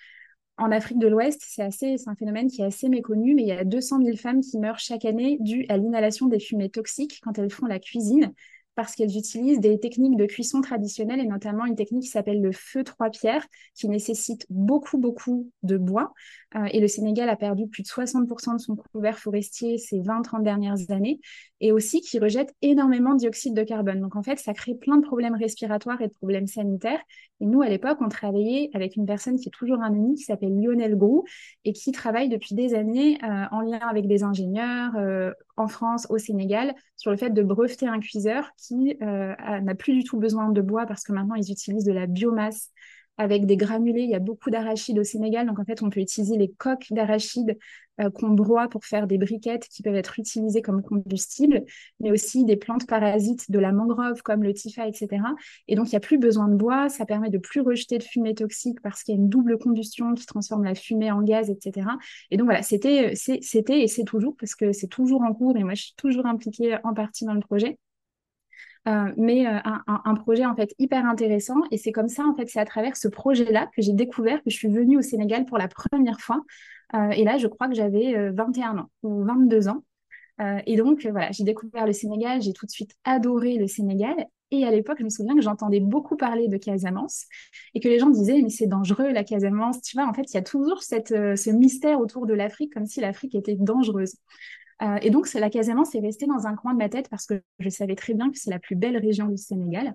[0.56, 3.64] en Afrique de l'Ouest, c'est un phénomène qui est assez méconnu, mais il y a
[3.64, 7.50] 200 000 femmes qui meurent chaque année dû à l'inhalation des fumées toxiques quand elles
[7.50, 8.32] font la cuisine
[8.76, 12.52] parce qu'elles utilisent des techniques de cuisson traditionnelles et notamment une technique qui s'appelle le
[12.52, 16.12] feu trois pierres qui nécessite beaucoup, beaucoup de bois.
[16.56, 20.42] Euh, et le Sénégal a perdu plus de 60% de son couvert forestier ces 20-30
[20.42, 21.20] dernières années
[21.60, 24.00] et aussi qui rejette énormément de dioxyde de carbone.
[24.00, 27.00] Donc en fait, ça crée plein de problèmes respiratoires et de problèmes sanitaires.
[27.40, 30.22] Et nous, à l'époque, on travaillait avec une personne qui est toujours un ami qui
[30.22, 31.24] s'appelle Lionel Grou
[31.64, 36.06] et qui travaille depuis des années euh, en lien avec des ingénieurs euh, en France,
[36.10, 40.50] au Sénégal, sur le fait de breveter un cuiseur qui n'a plus du tout besoin
[40.50, 42.70] de bois parce que maintenant ils utilisent de la biomasse
[43.18, 44.02] avec des granulés.
[44.02, 46.86] Il y a beaucoup d'arachides au Sénégal, donc en fait on peut utiliser les coques
[46.90, 47.56] d'arachides
[48.00, 51.62] euh, qu'on broie pour faire des briquettes qui peuvent être utilisées comme combustible,
[52.00, 55.22] mais aussi des plantes parasites de la mangrove comme le tifa, etc.
[55.68, 58.02] Et donc il n'y a plus besoin de bois, ça permet de plus rejeter de
[58.02, 61.50] fumée toxique parce qu'il y a une double combustion qui transforme la fumée en gaz,
[61.50, 61.86] etc.
[62.32, 65.62] Et donc voilà, c'était, c'était et c'est toujours parce que c'est toujours en cours et
[65.62, 67.78] moi je suis toujours impliquée en partie dans le projet.
[68.86, 71.56] Euh, mais euh, un, projet en fait hyper intéressant.
[71.70, 74.50] Et c'est comme ça, en fait, c'est à travers ce projet-là que j'ai découvert que
[74.50, 76.42] je suis venue au Sénégal pour la première fois.
[76.94, 79.82] Euh, et là, je crois que j'avais 21 ans ou 22 ans.
[80.66, 84.26] et donc, voilà, j'ai découvert le Sénégal, j'ai tout de suite adoré le Sénégal.
[84.50, 87.24] Et à l'époque, je me souviens que j'entendais beaucoup parler de Casamance
[87.72, 89.80] et que les gens disaient, mais c'est dangereux la Casamance.
[89.80, 92.86] Tu vois, en fait, il y a toujours cette, ce mystère autour de l'Afrique, comme
[92.86, 94.16] si l'Afrique était dangereuse.
[94.82, 97.42] Euh, et donc, la Casamance est restée dans un coin de ma tête parce que
[97.58, 99.94] je savais très bien que c'est la plus belle région du Sénégal.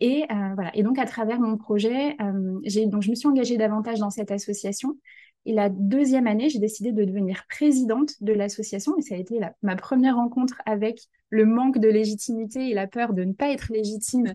[0.00, 0.74] Et euh, voilà.
[0.74, 4.30] Et donc, à travers mon projet, euh, donc je me suis engagée davantage dans cette
[4.30, 4.98] association.
[5.46, 8.96] Et la deuxième année, j'ai décidé de devenir présidente de l'association.
[8.96, 13.12] Et ça a été ma première rencontre avec le manque de légitimité et la peur
[13.12, 14.34] de ne pas être légitime.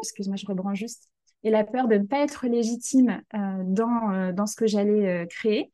[0.00, 1.08] excuse-moi, je rebranche juste.
[1.44, 5.70] Et la peur de ne pas être légitime dans, dans ce que j'allais créer.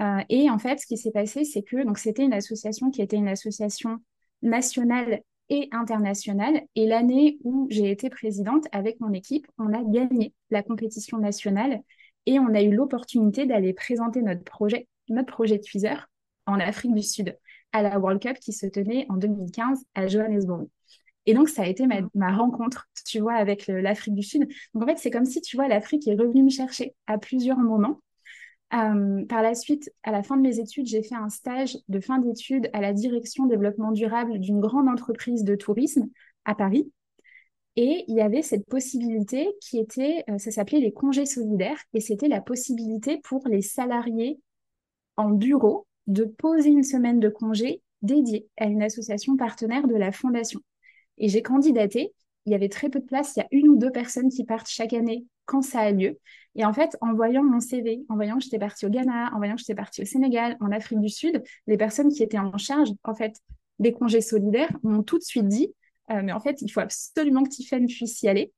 [0.00, 3.02] Euh, et en fait, ce qui s'est passé, c'est que donc c'était une association qui
[3.02, 3.98] était une association
[4.42, 6.62] nationale et internationale.
[6.74, 11.82] Et l'année où j'ai été présidente avec mon équipe, on a gagné la compétition nationale
[12.26, 16.08] et on a eu l'opportunité d'aller présenter notre projet, notre projet de Tweezer
[16.46, 17.36] en Afrique du Sud
[17.72, 20.66] à la World Cup qui se tenait en 2015 à Johannesburg.
[21.26, 24.48] Et donc, ça a été ma, rencontre, tu vois, avec l'Afrique du Sud.
[24.74, 27.58] Donc, en fait, c'est comme si, tu vois, l'Afrique est revenue me chercher à plusieurs
[27.58, 28.00] moments.
[28.74, 32.00] Euh, par la suite, à la fin de mes études, j'ai fait un stage de
[32.00, 36.08] fin d'études à la direction développement durable d'une grande entreprise de tourisme
[36.44, 36.90] à Paris.
[37.76, 42.00] Et il y avait cette possibilité qui était, euh, ça s'appelait les congés solidaires, et
[42.00, 44.38] c'était la possibilité pour les salariés
[45.16, 50.12] en bureau de poser une semaine de congé dédiée à une association partenaire de la
[50.12, 50.60] Fondation.
[51.18, 52.12] Et j'ai candidaté.
[52.46, 53.36] Il y avait très peu de place.
[53.36, 56.18] Il y a une ou deux personnes qui partent chaque année quand ça a lieu.
[56.54, 59.38] Et en fait, en voyant mon CV, en voyant que j'étais partie au Ghana, en
[59.38, 62.56] voyant que j'étais partie au Sénégal, en Afrique du Sud, les personnes qui étaient en
[62.58, 63.36] charge, en fait,
[63.78, 65.74] des congés solidaires m'ont tout de suite dit,
[66.10, 68.52] euh, mais en fait, il faut absolument que Tiffany puisse y aller.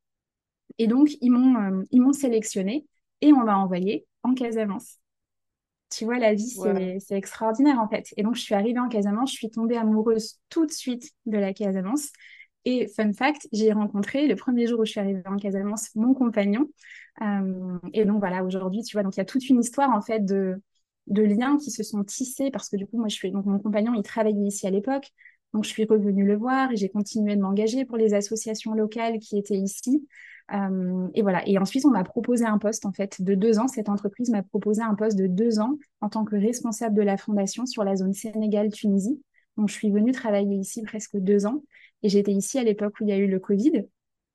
[0.79, 2.87] Et donc, ils m'ont euh, ils m'ont sélectionné
[3.21, 4.99] et on m'a envoyé en Casamance.
[5.91, 6.51] Tu vois, la vie,
[6.99, 8.13] c'est extraordinaire en fait.
[8.17, 11.39] Et donc, je suis arrivée en Casamance, je suis tombée amoureuse tout de suite de
[11.39, 12.11] la Casamance.
[12.65, 16.15] Et fun fact, j'ai rencontré le premier jour où je suis arrivée en Casamance mon
[16.15, 16.69] compagnon.
[17.21, 20.01] Euh, et donc voilà, aujourd'hui, tu vois, donc il y a toute une histoire en
[20.01, 20.61] fait de,
[21.07, 23.93] liens qui se sont tissés parce que du coup, moi, je suis donc mon compagnon,
[23.95, 25.11] il travaillait ici à l'époque.
[25.53, 29.21] Donc, je suis revenue le voir et j'ai continué de m'engager pour les associations locales
[29.21, 30.09] qui étaient ici.
[30.53, 31.47] Euh, et voilà.
[31.47, 33.69] Et ensuite, on m'a proposé un poste en fait de deux ans.
[33.69, 37.17] Cette entreprise m'a proposé un poste de deux ans en tant que responsable de la
[37.17, 39.23] fondation sur la zone Sénégal-Tunisie.
[39.57, 41.63] Donc, je suis venue travailler ici presque deux ans.
[42.03, 43.85] Et j'étais ici à l'époque où il y a eu le Covid.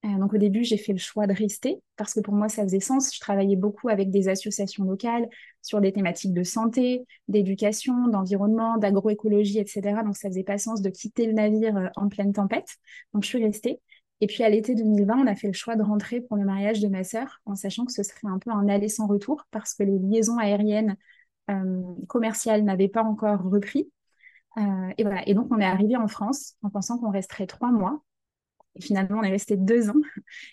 [0.05, 2.63] Euh, donc au début, j'ai fait le choix de rester parce que pour moi, ça
[2.63, 3.13] faisait sens.
[3.13, 5.27] Je travaillais beaucoup avec des associations locales
[5.61, 10.03] sur des thématiques de santé, d'éducation, d'environnement, d'agroécologie, etc.
[10.03, 12.77] Donc ça faisait pas sens de quitter le navire euh, en pleine tempête.
[13.13, 13.79] Donc je suis restée.
[14.21, 16.79] Et puis à l'été 2020, on a fait le choix de rentrer pour le mariage
[16.81, 19.73] de ma sœur en sachant que ce serait un peu un aller sans retour parce
[19.73, 20.97] que les liaisons aériennes
[21.49, 23.89] euh, commerciales n'avaient pas encore repris.
[24.59, 25.27] Euh, et voilà.
[25.27, 28.03] Et donc, on est arrivé en France en pensant qu'on resterait trois mois.
[28.75, 30.01] Et finalement, on est resté deux ans.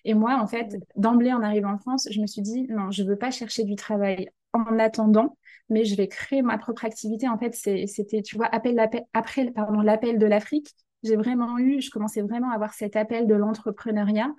[0.05, 3.03] Et moi, en fait, d'emblée, en arrivant en France, je me suis dit, non, je
[3.03, 5.37] ne veux pas chercher du travail en attendant,
[5.69, 7.29] mais je vais créer ma propre activité.
[7.29, 8.79] En fait, c'était, tu vois, appel,
[9.13, 13.35] après l'appel de l'Afrique, j'ai vraiment eu, je commençais vraiment à avoir cet appel de
[13.35, 14.35] l'entrepreneuriat.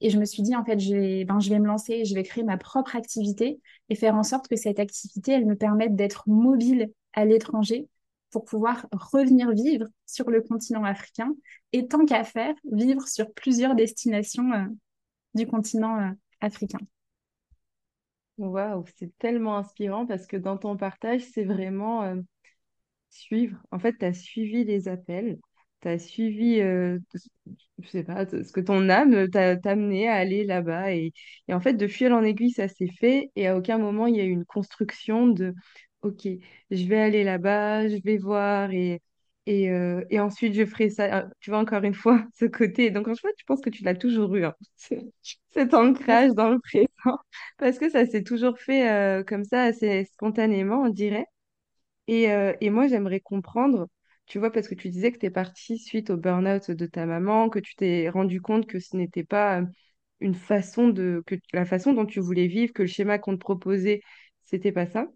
[0.00, 2.24] Et je me suis dit, en fait, je ben, je vais me lancer, je vais
[2.24, 6.24] créer ma propre activité et faire en sorte que cette activité, elle me permette d'être
[6.28, 7.88] mobile à l'étranger
[8.32, 11.32] pour pouvoir revenir vivre sur le continent africain
[11.72, 14.66] et tant qu'à faire, vivre sur plusieurs destinations euh,
[15.34, 16.80] du continent euh, africain.
[18.38, 22.16] Waouh, c'est tellement inspirant parce que dans ton partage, c'est vraiment euh,
[23.10, 23.62] suivre.
[23.70, 25.38] En fait, tu as suivi les appels,
[25.82, 26.60] tu as suivi,
[27.78, 30.92] je sais pas, ce que ton âme t'a amené à aller là-bas.
[30.94, 31.12] Et,
[31.48, 33.30] et, en fait, de fil en aiguille, ça s'est fait.
[33.36, 35.54] Et à aucun moment, il y a eu une construction de
[36.02, 36.26] ok,
[36.70, 39.00] je vais aller là-bas, je vais voir et,
[39.46, 41.04] et, euh, et ensuite je ferai ça.
[41.26, 42.90] Euh, Tu vois, encore une fois, ce côté.
[42.90, 44.54] Donc, en fait, je pense que tu l'as toujours eu, hein,
[45.50, 46.88] cet ancrage dans le présent,
[47.58, 51.26] parce que ça s'est toujours fait euh, comme ça, assez spontanément, on dirait.
[52.08, 53.88] Et, euh, et moi, j'aimerais comprendre,
[54.32, 57.04] tu vois, parce que tu disais que tu es partie suite au burn-out de ta
[57.04, 59.60] maman, que tu t'es rendu compte que ce n'était pas
[60.20, 63.40] une façon de, que la façon dont tu voulais vivre, que le schéma qu'on te
[63.40, 64.00] proposait,
[64.44, 65.08] c'était pas ça.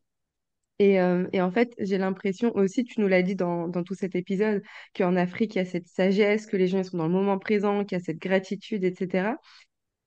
[0.79, 4.15] Et, euh, en fait, j'ai l'impression aussi, tu nous l'as dit dans, dans, tout cet
[4.17, 4.63] épisode,
[4.95, 7.87] qu'en Afrique, il y a cette sagesse, que les gens sont dans le moment présent,
[7.87, 9.37] qu'il y a cette gratitude, etc.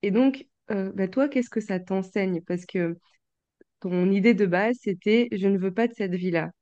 [0.02, 2.42] Et donc, euh, bah, toi, qu'est-ce que ça t'enseigne?
[2.42, 2.96] Parce que
[3.80, 6.52] ton idée de base, c'était je ne veux pas de cette vie-là.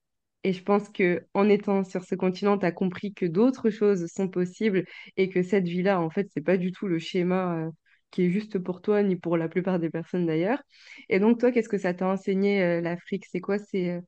[0.45, 4.07] Et je pense que en étant sur ce continent, tu as compris que d'autres choses
[4.07, 4.85] sont possibles
[5.17, 7.71] et que cette vie-là, en fait, c'est pas du tout le schéma euh,
[8.11, 10.63] qui est juste pour toi, ni pour la plupart des personnes d'ailleurs.
[11.09, 13.27] Et donc, toi, qu'est-ce que ça t'a enseigné, euh, l'Afrique?
[13.31, 14.01] C'est quoi c'est,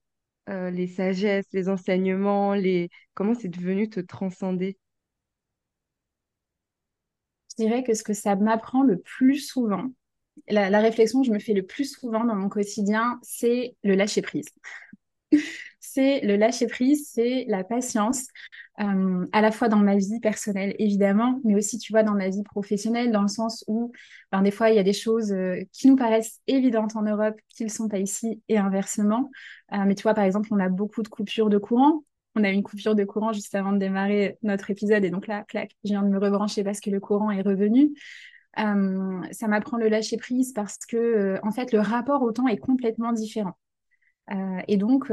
[0.51, 2.91] euh, les sagesses, les enseignements, les...
[3.15, 4.79] comment c'est devenu te transcender?
[7.59, 9.89] Je dirais que ce que ça m'apprend le plus souvent,
[10.49, 13.95] la, la réflexion que je me fais le plus souvent dans mon quotidien, c'est le
[13.97, 14.49] lâcher prise.
[15.93, 18.27] c'est le lâcher prise, c'est la patience,
[18.81, 22.29] euh, à la fois dans ma vie personnelle, évidemment, mais aussi, tu vois, dans ma
[22.29, 23.93] vie professionnelle, dans le sens où,
[24.33, 27.39] ben, des fois, il y a des choses euh, qui nous paraissent évidentes en Europe,
[27.49, 29.31] qui ne sont pas ici, et inversement.
[29.73, 32.05] Euh, mais tu vois, par exemple, on a beaucoup de coupures de courant.
[32.37, 35.45] On a une coupure de courant juste avant de démarrer notre épisode, et donc là,
[35.49, 37.93] clac, je viens de me rebrancher parce que le courant est revenu.
[38.57, 43.13] ça m'apprend le lâcher prise parce que, en fait, le rapport au temps est complètement
[43.13, 43.59] différent.
[44.69, 45.11] et donc,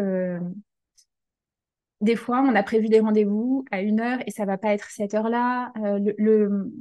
[2.01, 4.89] des fois, on a prévu des rendez-vous à une heure et ça va pas être
[4.91, 5.71] cette heure-là.
[5.83, 6.71] Euh, le,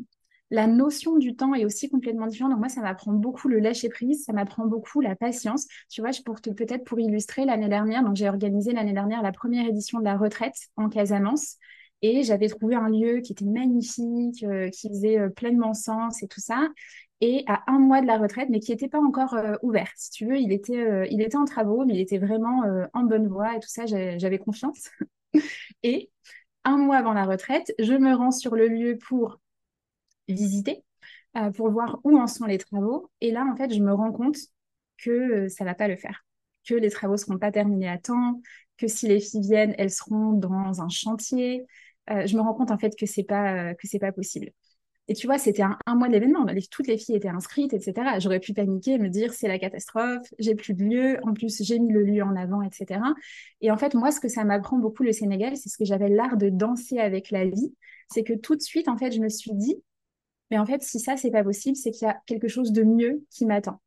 [0.50, 2.56] la notion du temps est aussi complètement différente.
[2.58, 5.66] Moi, ça m'apprend beaucoup le lâcher prise, ça m'apprend beaucoup la patience.
[5.88, 9.66] Tu vois, pour peut-être pour illustrer l'année dernière, donc j'ai organisé l'année dernière la première
[9.66, 11.56] édition de la retraite en Casamance.
[12.02, 16.28] Et j'avais trouvé un lieu qui était magnifique, euh, qui faisait euh, pleinement sens et
[16.28, 16.68] tout ça.
[17.20, 19.90] Et à un mois de la retraite, mais qui n'était pas encore ouvert.
[19.96, 23.26] Si tu veux, il était, il était en travaux, mais il était vraiment en bonne
[23.26, 24.90] voie et tout ça, j'avais confiance.
[25.82, 26.10] Et
[26.64, 29.40] un mois avant la retraite, je me rends sur le lieu pour
[30.28, 30.84] visiter,
[31.36, 33.10] euh, pour voir où en sont les travaux.
[33.20, 34.36] Et là, en fait, je me rends compte
[34.98, 36.24] que euh, ça ne va pas le faire,
[36.66, 38.40] que les travaux ne seront pas terminés à temps,
[38.76, 41.64] que si les filles viennent, elles seront dans un chantier.
[42.10, 44.50] Euh, je me rends compte en fait que c'est pas que c'est pas possible.
[45.08, 46.44] Et tu vois, c'était un, mois de l'événement.
[46.70, 48.18] Toutes les filles étaient inscrites, etc.
[48.18, 51.18] J'aurais pu paniquer, me dire c'est la catastrophe, j'ai plus de lieu.
[51.22, 53.00] En plus, j'ai mis le lieu en avant, etc.
[53.60, 56.08] Et en fait, moi, ce que ça m'apprend beaucoup le Sénégal, c'est ce que j'avais
[56.08, 57.72] l'art de danser avec la vie.
[58.10, 59.76] C'est que tout de suite, en fait, je me suis dit,
[60.50, 62.82] mais en fait, si ça, c'est pas possible, c'est qu'il y a quelque chose de
[62.82, 63.80] mieux qui m'attend.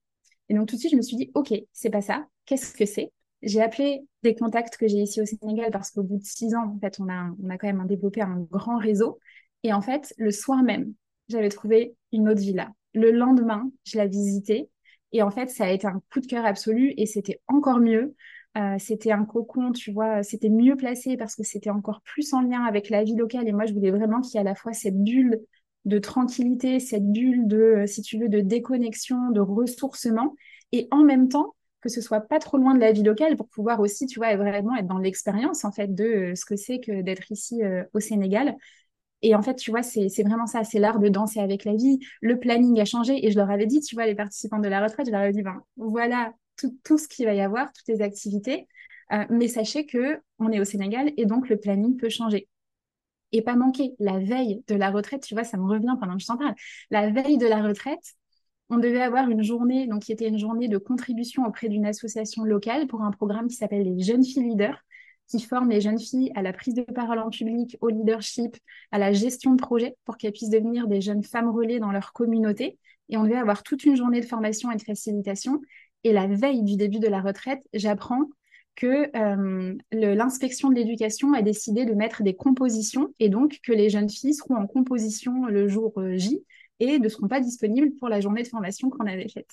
[0.47, 2.27] Et donc, tout de suite, je me suis dit, OK, c'est pas ça.
[2.45, 3.11] Qu'est-ce que c'est?
[3.41, 6.73] J'ai appelé des contacts que j'ai ici au Sénégal parce qu'au bout de six ans,
[6.75, 9.19] en fait, on a, on a quand même développé un grand réseau.
[9.63, 10.93] Et en fait, le soir même,
[11.29, 12.71] j'avais trouvé une autre villa.
[12.93, 14.69] Le lendemain, je l'ai visitée
[15.11, 18.15] et en fait, ça a été un coup de cœur absolu et c'était encore mieux.
[18.57, 22.41] Euh, c'était un cocon, tu vois, c'était mieux placé parce que c'était encore plus en
[22.41, 23.47] lien avec la vie locale.
[23.47, 25.39] Et moi, je voulais vraiment qu'il y ait à la fois cette bulle
[25.85, 30.35] de tranquillité, cette bulle de, euh, si tu veux, de déconnexion, de ressourcement,
[30.71, 33.47] et en même temps que ce soit pas trop loin de la vie locale pour
[33.47, 36.81] pouvoir aussi, tu vois, vraiment être dans l'expérience en fait de euh, ce que c'est
[36.81, 37.61] que d'être ici
[37.93, 38.57] au Sénégal.
[39.21, 41.99] Et en fait, tu vois, c'est vraiment ça, c'est l'art de danser avec la vie.
[42.21, 44.81] Le planning a changé et je leur avais dit, tu vois, les participants de la
[44.81, 46.33] retraite, je leur avais dit, ben, voilà
[46.83, 48.67] tout, ce qu'il va y avoir, toutes les activités.
[49.11, 52.47] Euh, mais sachez que on est au Sénégal et donc le planning peut changer.
[53.31, 56.21] Et pas manquer, la veille de la retraite, tu vois, ça me revient pendant que
[56.21, 56.55] je t'en parle.
[56.89, 58.15] La veille de la retraite,
[58.69, 62.43] on devait avoir une journée, donc qui était une journée de contribution auprès d'une association
[62.43, 64.83] locale pour un programme qui s'appelle les Jeunes Filles Leaders
[65.29, 68.57] qui forment les jeunes filles à la prise de parole en public, au leadership,
[68.91, 72.13] à la gestion de projet pour qu'elles puissent devenir des jeunes femmes relais dans leur
[72.13, 72.77] communauté.
[73.09, 75.61] Et on devait avoir toute une journée de formation et de facilitation.
[76.03, 78.25] Et la veille du début de la retraite, j'apprends
[78.75, 83.89] que euh, l'inspection de l'éducation a décidé de mettre des compositions et donc que les
[83.89, 86.43] jeunes filles seront en composition le jour euh, J
[86.79, 89.49] et ne seront pas disponibles pour la journée de formation qu'on avait faite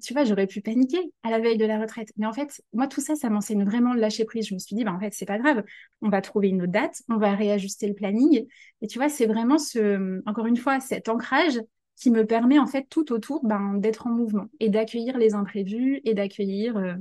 [0.00, 2.12] tu vois, j'aurais pu paniquer à la veille de la retraite.
[2.16, 4.46] Mais en fait, moi, tout ça, ça m'enseigne vraiment le lâcher prise.
[4.48, 5.62] Je me suis dit, bah, en fait, c'est pas grave.
[6.00, 8.46] On va trouver une autre date, on va réajuster le planning.
[8.80, 11.60] Et tu vois, c'est vraiment ce, encore une fois, cet ancrage
[11.96, 16.00] qui me permet, en fait, tout autour, ben, d'être en mouvement et d'accueillir les imprévus
[16.04, 16.94] et d'accueillir euh,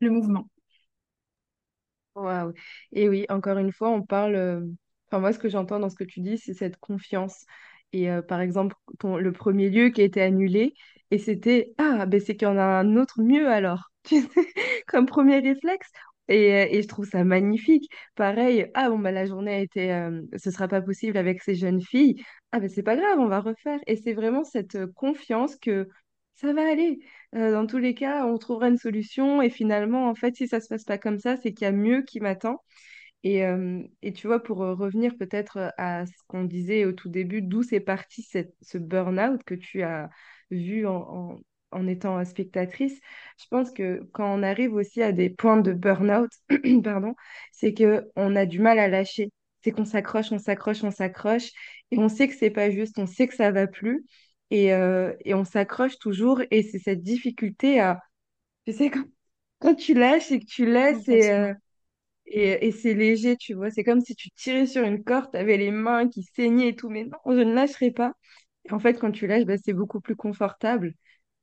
[0.00, 0.48] le mouvement.
[2.14, 2.52] Waouh.
[2.92, 4.34] Et oui, encore une fois, on parle.
[4.34, 4.60] Euh,
[5.08, 7.46] enfin, moi, ce que j'entends dans ce que tu dis, c'est cette confiance.
[7.92, 10.74] Et euh, par exemple, le premier lieu qui a été annulé,
[11.10, 14.22] et c'était, ah, ben c'est qu'il y en a un autre mieux alors, tu
[14.86, 15.90] comme premier réflexe.
[16.28, 17.90] Et, euh, et je trouve ça magnifique.
[18.14, 21.54] Pareil, ah bon, bah, la journée a été, euh, ce sera pas possible avec ces
[21.56, 22.22] jeunes filles.
[22.52, 23.80] Ah ben c'est pas grave, on va refaire.
[23.88, 25.88] Et c'est vraiment cette euh, confiance que
[26.34, 27.00] ça va aller.
[27.34, 29.42] dans tous les cas, on trouvera une solution.
[29.42, 31.72] Et finalement, en fait, si ça se passe pas comme ça, c'est qu'il y a
[31.72, 32.62] mieux qui m'attend.
[33.24, 33.42] Et,
[34.02, 37.80] et tu vois, pour revenir peut-être à ce qu'on disait au tout début, d'où c'est
[37.80, 40.08] parti cette, ce burn-out que tu as
[40.50, 41.38] vue en,
[41.72, 42.98] en, étant spectatrice,
[43.38, 46.30] je pense que quand on arrive aussi à des points de burn-out,
[46.84, 47.14] pardon,
[47.52, 49.30] c'est qu'on a du mal à lâcher.
[49.62, 51.50] C'est qu'on s'accroche, on s'accroche, on s'accroche,
[51.90, 54.06] et on sait que c'est pas juste, on sait que ça va plus,
[54.50, 58.00] et, euh, et on s'accroche toujours, et c'est cette difficulté à,
[58.66, 59.04] tu sais, quand,
[59.60, 61.54] quand tu lâches et que tu laisses, et, euh,
[62.26, 65.38] et, et c'est léger, tu vois, c'est comme si tu tirais sur une corde, tu
[65.38, 68.14] avais les mains qui saignaient et tout, mais non, je ne lâcherai pas.
[68.70, 70.94] En fait, quand tu lâches, bah, c'est beaucoup plus confortable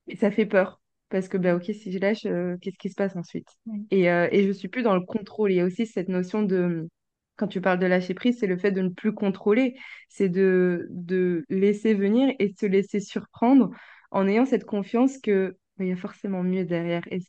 [0.08, 0.82] et ça fait peur.
[1.10, 3.49] Parce que, bah, ok, si je lâche, euh, qu'est-ce qui se passe ensuite?
[3.91, 5.51] Et, euh, et je suis plus dans le contrôle.
[5.51, 6.89] Il y a aussi cette notion de,
[7.38, 9.77] quand tu parles de lâcher prise, c'est le fait de ne plus contrôler.
[10.10, 13.71] C'est de, de laisser venir et se laisser surprendre
[14.12, 17.04] en ayant cette confiance que bah, y a forcément mieux derrière.
[17.12, 17.19] Et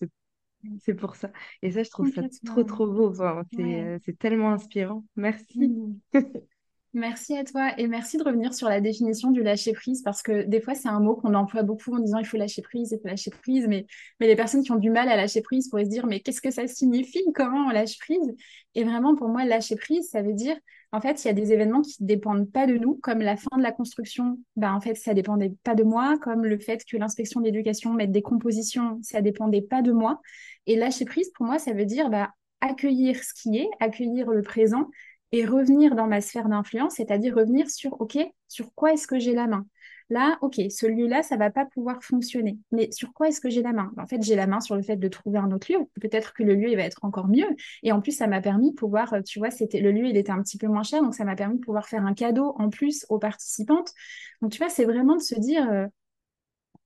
[0.81, 1.31] c'est pour ça.
[1.63, 3.13] Et ça, je trouve ça trop, trop beau.
[3.61, 5.05] Euh, c'est tellement inspirant.
[5.17, 5.75] Merci.
[6.95, 10.45] Merci à toi et merci de revenir sur la définition du lâcher prise parce que
[10.45, 12.99] des fois c'est un mot qu'on emploie beaucoup en disant il faut lâcher prise, il
[12.99, 13.87] faut lâcher prise, mais,
[14.21, 16.51] les personnes qui ont du mal à lâcher prise pourraient se dire mais qu'est-ce que
[16.51, 18.35] ça signifie, comment on lâche prise?
[18.75, 20.57] Et vraiment pour moi lâcher prise ça veut dire
[20.91, 23.37] en fait il y a des événements qui ne dépendent pas de nous comme la
[23.37, 26.83] fin de la construction, bah, en fait ça dépendait pas de moi, comme le fait
[26.91, 30.23] que l'inspection d'éducation mette des compositions, ça dépendait pas de moi.
[30.67, 32.31] Et lâcher prise pour moi ça veut dire bah
[32.61, 34.89] accueillir ce qui est, accueillir le présent
[35.33, 38.19] et revenir dans ma sphère d'influence, c'est-à-dire revenir sur, OK,
[38.49, 39.67] sur quoi est-ce que j'ai la main?
[40.11, 42.59] Là, OK, ce lieu-là, ça va pas pouvoir fonctionner.
[42.73, 43.93] Mais sur quoi est-ce que j'ai la main?
[43.99, 45.81] En fait, j'ai la main sur le fait de trouver un autre lieu.
[46.01, 47.49] Peut-être que le lieu, il va être encore mieux.
[47.83, 50.17] Et en plus, ça m'a permis de pouvoir, euh, tu vois, c'était le lieu, il
[50.17, 52.55] était un petit peu moins cher, donc ça m'a permis de pouvoir faire un cadeau
[52.59, 53.93] en plus aux participantes.
[54.41, 55.87] Donc, tu vois, c'est vraiment de se dire euh,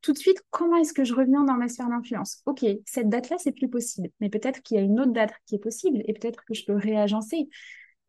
[0.01, 2.43] tout de suite, comment est-ce que je reviens dans ma sphère d'influence?
[2.47, 4.11] OK, cette date-là, c'est plus possible.
[4.21, 6.65] Mais peut-être qu'il y a une autre date qui est possible et peut-être que je
[6.65, 7.49] peux réagencer.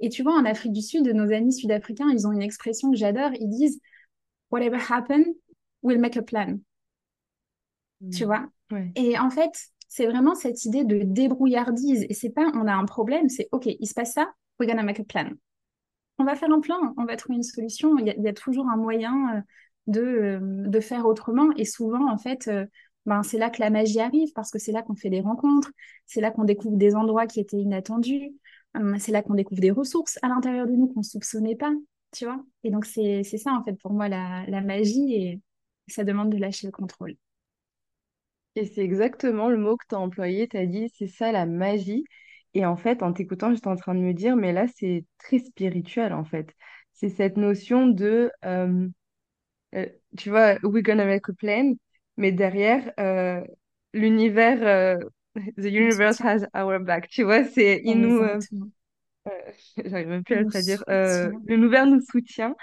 [0.03, 2.97] Et tu vois, en Afrique du Sud, nos amis sud-africains, ils ont une expression que
[2.97, 3.31] j'adore.
[3.39, 3.79] Ils disent
[4.51, 5.23] whatever happens,
[5.81, 6.59] we'll make a plan.
[8.11, 8.25] Tu mm.
[8.25, 8.45] vois?
[8.95, 9.51] Et en fait,
[9.87, 12.05] c'est vraiment cette idée de débrouillardise.
[12.09, 14.29] Et c'est pas on a un problème, c'est OK, il se passe ça,
[14.59, 15.29] we're gonna make a plan.
[16.17, 17.97] On va faire un plan, on va trouver une solution.
[17.97, 19.41] Il y a, toujours un moyen euh,
[19.87, 21.49] de, euh, de, faire autrement.
[21.55, 22.65] Et souvent, en fait, euh,
[23.05, 25.71] ben, c'est là que la magie arrive parce que c'est là qu'on fait des rencontres,
[26.05, 28.33] c'est là qu'on découvre des endroits qui étaient inattendus,
[28.99, 31.71] c'est là qu'on découvre des ressources à l'intérieur de nous qu'on ne soupçonnait pas
[32.11, 32.43] tu vois.
[32.63, 35.41] Et donc, c'est ça, en fait, pour moi, la, la magie, et
[35.87, 37.15] ça demande de lâcher le contrôle.
[38.55, 41.45] Et c'est exactement le mot que tu as employé, tu as dit, c'est ça la
[41.45, 42.05] magie.
[42.53, 45.39] Et en fait, en t'écoutant, j'étais en train de me dire, mais là, c'est très
[45.39, 46.53] spirituel, en fait.
[46.93, 48.87] C'est cette notion de, euh,
[49.75, 51.73] euh, tu vois, we're gonna make a plan,
[52.17, 53.43] mais derrière, euh,
[53.93, 54.99] l'univers,
[55.57, 58.39] the universe has our back, tu vois, c'est, il nous, euh,
[59.85, 60.83] j'arrive même plus à le traduire.
[60.89, 62.55] Euh, l'univers nous soutient.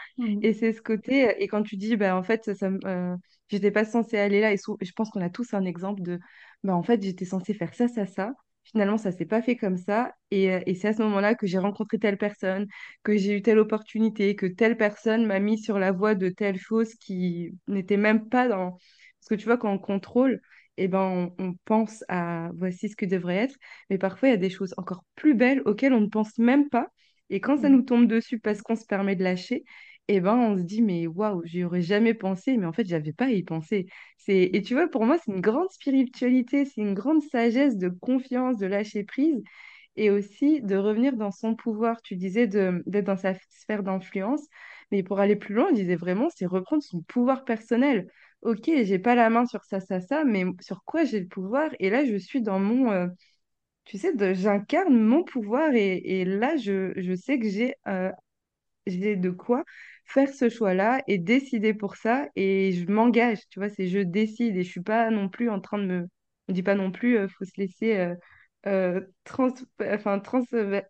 [0.42, 1.34] Et c'est ce côté.
[1.42, 3.16] Et quand tu dis, bah, en fait, ça, euh,
[3.48, 4.52] j'étais pas censée aller là.
[4.52, 6.18] Et je pense qu'on a tous un exemple de,
[6.62, 8.32] bah, en fait, j'étais censée faire ça, ça, ça.
[8.64, 10.12] Finalement, ça s'est pas fait comme ça.
[10.30, 12.66] Et, euh, et c'est à ce moment-là que j'ai rencontré telle personne,
[13.02, 16.58] que j'ai eu telle opportunité, que telle personne m'a mis sur la voie de telle
[16.58, 18.72] chose qui n'était même pas dans.
[18.72, 20.40] Parce que tu vois, quand on contrôle,
[20.82, 23.56] eh ben, on, pense à voici ce que devrait être.
[23.90, 26.70] Mais parfois, il y a des choses encore plus belles auxquelles on ne pense même
[26.70, 26.88] pas.
[27.28, 27.72] Et quand ça mm.
[27.72, 29.64] nous tombe dessus parce qu'on se permet de lâcher,
[30.08, 33.12] eh ben, on se dit, mais waouh, j'y aurais jamais pensé, mais en fait, j'avais
[33.12, 33.88] pas à y penser.
[34.16, 34.50] C'est...
[34.54, 38.56] Et tu vois, pour moi, c'est une grande spiritualité, c'est une grande sagesse de confiance,
[38.56, 39.42] de lâcher prise
[39.96, 42.00] et aussi de revenir dans son pouvoir.
[42.00, 44.46] Tu disais de, d'être dans sa sphère d'influence,
[44.90, 48.08] mais pour aller plus loin, je disais vraiment, c'est reprendre son pouvoir personnel
[48.42, 51.70] ok, j'ai pas la main sur ça, ça, ça, mais sur quoi j'ai le pouvoir?
[51.78, 53.08] Et là, je suis dans mon, euh,
[53.84, 58.12] tu sais, j'incarne mon pouvoir et, là, je, je sais que j'ai euh,
[58.86, 59.64] j'ai de quoi
[60.06, 64.56] faire ce choix-là et décider pour ça et je m'engage, tu vois, c'est je décide
[64.56, 66.08] et je suis pas non plus en train de me,
[66.48, 68.14] on dit pas non plus, euh, faut se laisser
[69.24, 69.48] trans,
[69.82, 70.42] enfin, trans,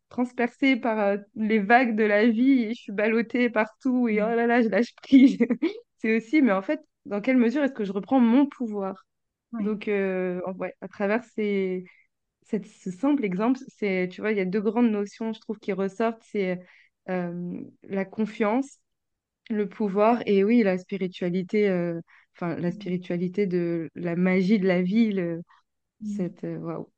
[0.09, 4.47] transpercer par les vagues de la vie et je suis ballottée partout et oh là
[4.47, 5.39] là, je lâche prise.
[5.99, 9.07] c'est aussi, mais en fait, dans quelle mesure est-ce que je reprends mon pouvoir?
[9.53, 11.85] Donc, euh, ouais, à travers ces,
[12.45, 15.73] ce simple exemple, c'est, tu vois, il y a deux grandes notions, je trouve, qui
[15.73, 16.61] ressortent, c'est
[17.09, 18.79] euh, la confiance,
[19.49, 22.01] le pouvoir et oui, la spiritualité, euh,
[22.37, 25.43] enfin, la spiritualité de la magie de la vie, le,
[26.01, 26.17] mm.
[26.17, 26.89] cette, waouh.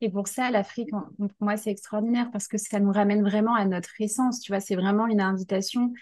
[0.00, 3.64] Et pour ça, l'Afrique, pour moi, c'est extraordinaire parce que ça nous ramène vraiment à
[3.64, 4.40] notre essence.
[4.40, 5.92] Tu vois, c'est vraiment une invitation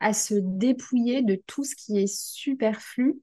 [0.00, 3.20] à se dépouiller de tout ce qui est superflu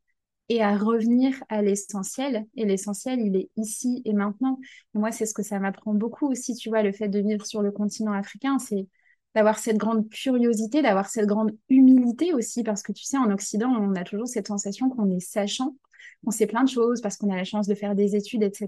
[0.50, 2.46] et à revenir à l'essentiel.
[2.56, 4.60] Et l'essentiel, il est ici et maintenant.
[4.94, 7.62] moi, c'est ce que ça m'apprend beaucoup aussi, tu vois, le fait de vivre sur
[7.62, 8.88] le continent africain, c'est
[9.34, 13.70] d'avoir cette grande curiosité, d'avoir cette grande humilité aussi, parce que tu sais, en Occident,
[13.70, 15.76] on a toujours cette sensation qu'on est sachant,
[16.24, 18.68] qu'on sait plein de choses, parce qu'on a la chance de faire des études, etc.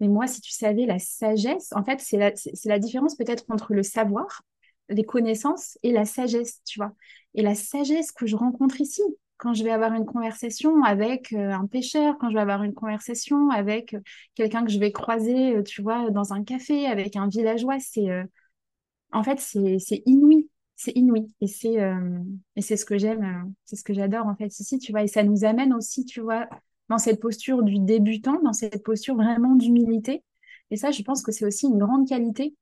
[0.00, 2.32] Mais moi, si tu savais la sagesse, en fait, c'est la,
[2.64, 4.42] la différence peut-être entre le savoir
[4.88, 6.94] les connaissances et la sagesse, tu vois.
[7.34, 9.02] Et la sagesse que je rencontre ici,
[9.38, 12.74] quand je vais avoir une conversation avec euh, un pêcheur, quand je vais avoir une
[12.74, 14.00] conversation avec euh,
[14.34, 18.08] quelqu'un que je vais croiser, euh, tu vois, dans un café, avec un villageois, c'est
[19.12, 21.30] en fait c'est inouï, c'est inouï.
[21.40, 21.76] Et c'est
[22.56, 25.02] et c'est ce que j'aime, c'est ce que j'adore en fait ici, tu vois.
[25.02, 26.48] Et ça nous amène aussi, tu vois,
[26.88, 30.24] dans cette posture du débutant, dans cette posture vraiment d'humilité.
[30.70, 32.54] Et ça, je pense que c'est aussi une grande qualité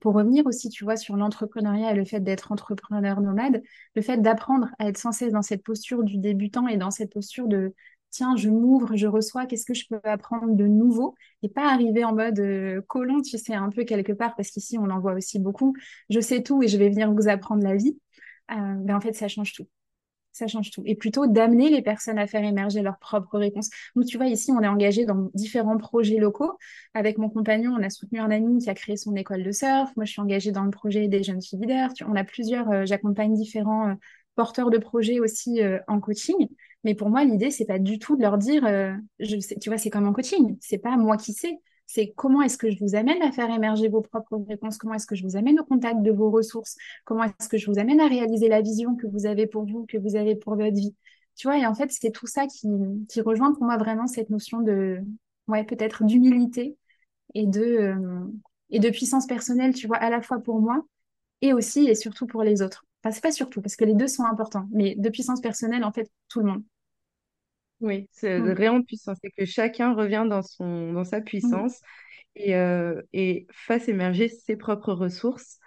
[0.00, 3.62] pour revenir aussi, tu vois, sur l'entrepreneuriat et le fait d'être entrepreneur nomade,
[3.94, 7.12] le fait d'apprendre à être sans cesse dans cette posture du débutant et dans cette
[7.12, 7.74] posture de
[8.10, 11.14] tiens, je m'ouvre, je reçois, qu'est-ce que je peux apprendre de nouveau?
[11.42, 14.78] Et pas arriver en mode euh, colon, tu sais, un peu quelque part, parce qu'ici,
[14.78, 15.74] on en voit aussi beaucoup.
[16.10, 17.98] Je sais tout et je vais venir vous apprendre la vie.
[18.50, 19.66] Euh, ben, en fait, ça change tout
[20.32, 20.82] ça change tout.
[20.86, 23.70] Et plutôt d'amener les personnes à faire émerger leurs propres réponses.
[23.96, 26.56] Nous, tu vois, ici, on est engagé dans différents projets locaux.
[26.94, 29.90] Avec mon compagnon, on a soutenu un ami qui a créé son école de surf.
[29.96, 31.90] Moi, je suis engagée dans le projet des jeunes filles leaders.
[32.06, 33.94] On a plusieurs, euh, j'accompagne différents euh,
[34.36, 36.48] porteurs de projets aussi euh, en coaching.
[36.84, 38.62] Mais pour moi, l'idée, c'est pas du tout de leur dire,
[39.18, 40.56] tu vois, c'est comme en coaching.
[40.60, 41.60] C'est pas moi qui sais.
[41.92, 45.08] C'est comment est-ce que je vous amène à faire émerger vos propres réponses, comment est-ce
[45.08, 48.00] que je vous amène au contact de vos ressources, comment est-ce que je vous amène
[48.00, 50.94] à réaliser la vision que vous avez pour vous, que vous avez pour votre vie.
[51.34, 52.68] Tu vois, et en fait, c'est tout ça qui,
[53.22, 55.00] rejoint pour moi vraiment cette notion de,
[55.48, 56.76] ouais, peut-être d'humilité
[57.34, 58.20] et de, euh,
[58.70, 60.84] et de puissance personnelle, tu vois, à la fois pour moi
[61.40, 62.84] et aussi et surtout pour les autres.
[63.02, 65.90] Enfin, c'est pas surtout, parce que les deux sont importants, mais de puissance personnelle, en
[65.92, 66.62] fait, tout le monde.
[67.80, 68.52] Oui, c'est mm.
[68.52, 69.14] vraiment puissant.
[69.22, 71.24] C'est que chacun revient dans son, dans sa mm.
[71.24, 71.80] puissance
[72.36, 75.58] et, euh, et fasse émerger ses propres ressources.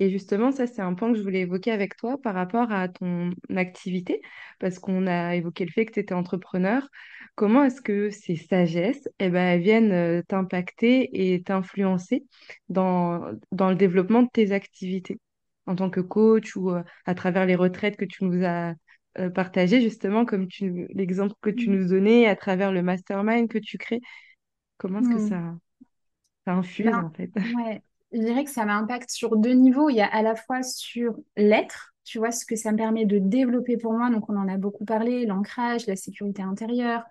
[0.00, 2.88] Et justement, ça, c'est un point que je voulais évoquer avec toi par rapport à
[2.88, 4.20] ton activité,
[4.60, 6.88] parce qu'on a évoqué le fait que tu étais entrepreneur.
[7.34, 12.24] Comment est-ce que ces sagesses, eh ben, elles viennent euh, t'impacter et t'influencer
[12.68, 15.18] dans, dans le développement de tes activités?
[15.66, 18.74] En tant que coach ou euh, à travers les retraites que tu nous as
[19.18, 21.74] euh, partager justement comme tu l'exemple que tu mm.
[21.74, 24.00] nous donnais à travers le mastermind que tu crées.
[24.76, 25.28] Comment est-ce que mm.
[25.28, 25.54] ça
[26.46, 27.30] ça infuse ben, en fait?
[27.56, 29.90] ouais je dirais que ça m'impacte sur deux niveaux.
[29.90, 33.04] Il y a à la fois sur l'être tu vois ce que ça me permet
[33.04, 34.10] de développer pour moi.
[34.10, 37.04] Donc on en a beaucoup parlé l'ancrage la sécurité intérieure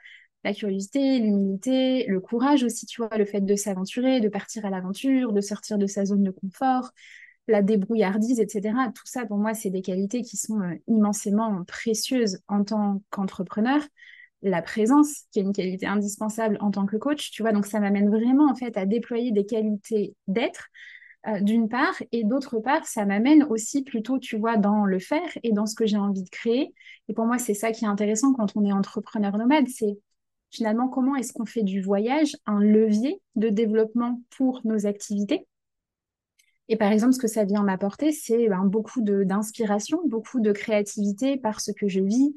[0.43, 4.69] la curiosité, l'humilité, le courage aussi, tu vois, le fait de s'aventurer, de partir à
[4.69, 6.91] l'aventure, de sortir de sa zone de confort,
[7.47, 8.73] la débrouillardise, etc.
[8.93, 13.81] Tout ça, pour moi, c'est des qualités qui sont euh, immensément précieuses en tant qu'entrepreneur.
[14.43, 17.79] La présence, qui est une qualité indispensable en tant que coach, tu vois, donc ça
[17.79, 20.67] m'amène vraiment en fait à déployer des qualités d'être,
[21.27, 25.29] euh, d'une part, et d'autre part, ça m'amène aussi plutôt, tu vois, dans le faire
[25.43, 26.73] et dans ce que j'ai envie de créer.
[27.09, 29.97] Et pour moi, c'est ça qui est intéressant quand on est entrepreneur nomade, c'est
[30.51, 35.47] finalement comment est-ce qu'on fait du voyage un levier de développement pour nos activités
[36.69, 41.37] et par exemple, ce que ça vient m'apporter, c'est ben, beaucoup d'inspiration, beaucoup de créativité
[41.37, 42.33] par ce que je vis,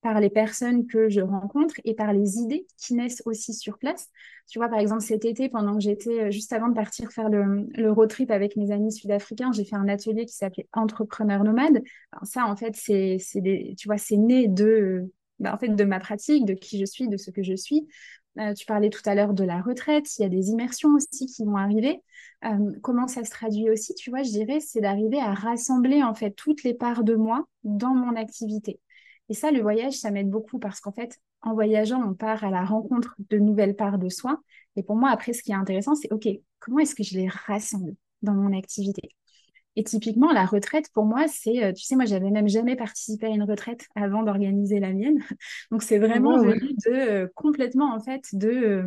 [0.00, 4.08] par les personnes que je rencontre et par les idées qui naissent aussi sur place.
[4.48, 7.28] Tu vois, par exemple, cet été, pendant que j'étais, euh, juste avant de partir faire
[7.28, 11.42] le, le road trip avec mes amis sud-africains, j'ai fait un atelier qui s'appelait Entrepreneur
[11.44, 11.82] nomade.
[12.22, 13.18] ça, en fait, c'est,
[13.76, 17.30] tu né de, ben, en fait, de ma pratique, de qui je suis, de ce
[17.30, 17.88] que je suis.
[18.38, 21.26] Euh, tu parlais tout à l'heure de la retraite, il y a des immersions aussi
[21.26, 22.02] qui vont arriver.
[22.44, 26.14] Euh, comment ça se traduit aussi, tu vois, je dirais, c'est d'arriver à rassembler en
[26.14, 28.80] fait toutes les parts de moi dans mon activité.
[29.28, 32.50] Et ça, le voyage, ça m'aide beaucoup parce qu'en fait, en voyageant, on part à
[32.50, 34.40] la rencontre de nouvelles parts de soi.
[34.76, 36.28] Et pour moi, après, ce qui est intéressant, c'est OK,
[36.60, 39.17] comment est-ce que je les rassemble dans mon activité?
[39.78, 43.26] Et typiquement, la retraite, pour moi, c'est, euh, tu sais, moi, j'avais même jamais participé
[43.26, 45.20] à une retraite avant d'organiser la mienne.
[45.70, 48.82] Donc, c'est vraiment venu de euh, complètement, en fait, de, euh,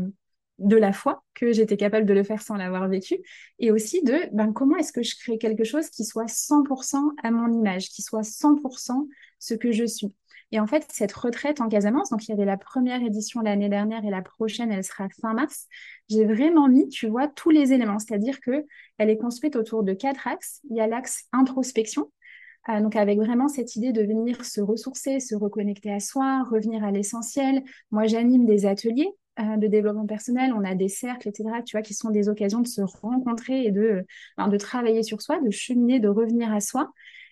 [0.59, 3.19] de la foi que j'étais capable de le faire sans l'avoir vécu.
[3.57, 7.31] Et aussi de, ben, comment est-ce que je crée quelque chose qui soit 100% à
[7.31, 9.07] mon image, qui soit 100%
[9.39, 10.13] ce que je suis?
[10.51, 13.69] Et en fait, cette retraite en Casamance, donc il y avait la première édition l'année
[13.69, 15.67] dernière et la prochaine, elle sera fin mars.
[16.09, 17.99] J'ai vraiment mis, tu vois, tous les éléments.
[17.99, 18.65] C'est-à-dire que
[18.97, 20.59] elle est construite autour de quatre axes.
[20.69, 22.11] Il y a l'axe introspection,
[22.69, 26.83] euh, donc avec vraiment cette idée de venir se ressourcer, se reconnecter à soi, revenir
[26.83, 27.63] à l'essentiel.
[27.91, 31.81] Moi, j'anime des ateliers euh, de développement personnel, on a des cercles, etc., tu vois,
[31.81, 34.05] qui sont des occasions de se rencontrer et de,
[34.37, 36.91] de travailler sur soi, de cheminer, de revenir à soi.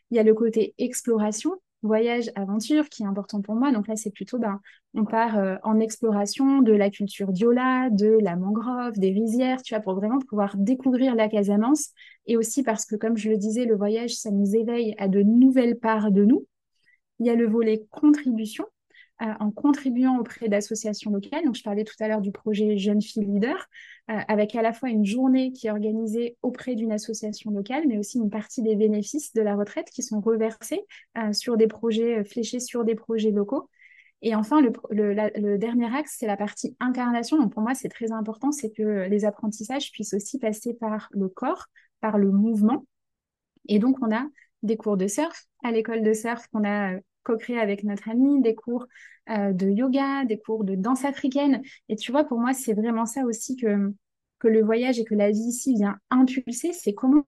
[0.10, 3.72] Il y a le côté exploration, voyage, aventure qui est important pour moi.
[3.72, 4.60] Donc là, c'est plutôt, ben,
[4.94, 9.74] on part euh, en exploration de la culture diola, de la mangrove, des rizières, tu
[9.74, 11.90] vois, pour vraiment pouvoir découvrir la Casamance.
[12.26, 15.22] Et aussi parce que, comme je le disais, le voyage, ça nous éveille à de
[15.22, 16.46] nouvelles parts de nous.
[17.20, 18.66] Il y a le volet contribution,
[19.20, 21.44] en contribuant auprès d'associations locales.
[21.44, 23.68] Donc, je parlais tout à l'heure du projet Jeune Fille Leader,
[24.10, 27.98] euh, avec à la fois une journée qui est organisée auprès d'une association locale, mais
[27.98, 30.82] aussi une partie des bénéfices de la retraite qui sont reversés
[31.18, 33.70] euh, sur des projets fléchés sur des projets locaux.
[34.22, 37.38] Et enfin, le, le dernier axe, c'est la partie incarnation.
[37.38, 41.30] Donc, pour moi, c'est très important, c'est que les apprentissages puissent aussi passer par le
[41.30, 41.68] corps,
[42.02, 42.86] par le mouvement.
[43.68, 44.26] Et donc, on a
[44.64, 46.98] des cours de surf à l'école de surf qu'on a
[47.30, 48.88] co-créer avec notre amie, des cours
[49.30, 51.62] euh, de yoga, des cours de danse africaine.
[51.88, 53.94] Et tu vois, pour moi, c'est vraiment ça aussi que,
[54.40, 57.24] que le voyage et que la vie ici vient impulser, c'est comment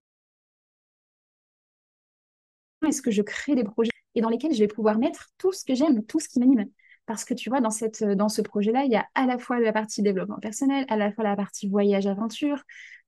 [2.88, 5.64] est-ce que je crée des projets et dans lesquels je vais pouvoir mettre tout ce
[5.64, 6.66] que j'aime, tout ce qui m'anime.
[7.06, 9.60] Parce que tu vois, dans, cette, dans ce projet-là, il y a à la fois
[9.60, 12.62] la partie développement personnel, à la fois la partie voyage-aventure,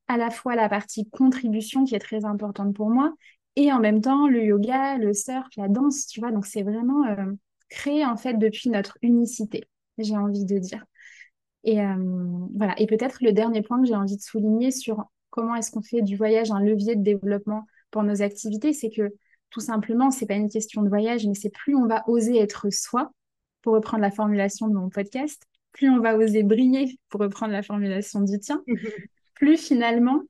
[0.07, 3.13] à la fois la partie contribution qui est très importante pour moi,
[3.55, 6.31] et en même temps le yoga, le surf, la danse, tu vois.
[6.31, 7.31] Donc c'est vraiment euh,
[7.69, 9.63] créé en fait depuis notre unicité,
[9.97, 10.83] j'ai envie de dire.
[11.63, 11.95] Et euh,
[12.55, 12.73] voilà.
[12.79, 16.01] Et peut-être le dernier point que j'ai envie de souligner sur comment est-ce qu'on fait
[16.01, 19.13] du voyage un levier de développement pour nos activités, c'est que
[19.49, 22.71] tout simplement, c'est pas une question de voyage, mais c'est plus on va oser être
[22.71, 23.11] soi,
[23.61, 27.63] pour reprendre la formulation de mon podcast, plus on va oser briller, pour reprendre la
[27.63, 28.63] formulation du tien,
[29.35, 30.21] plus finalement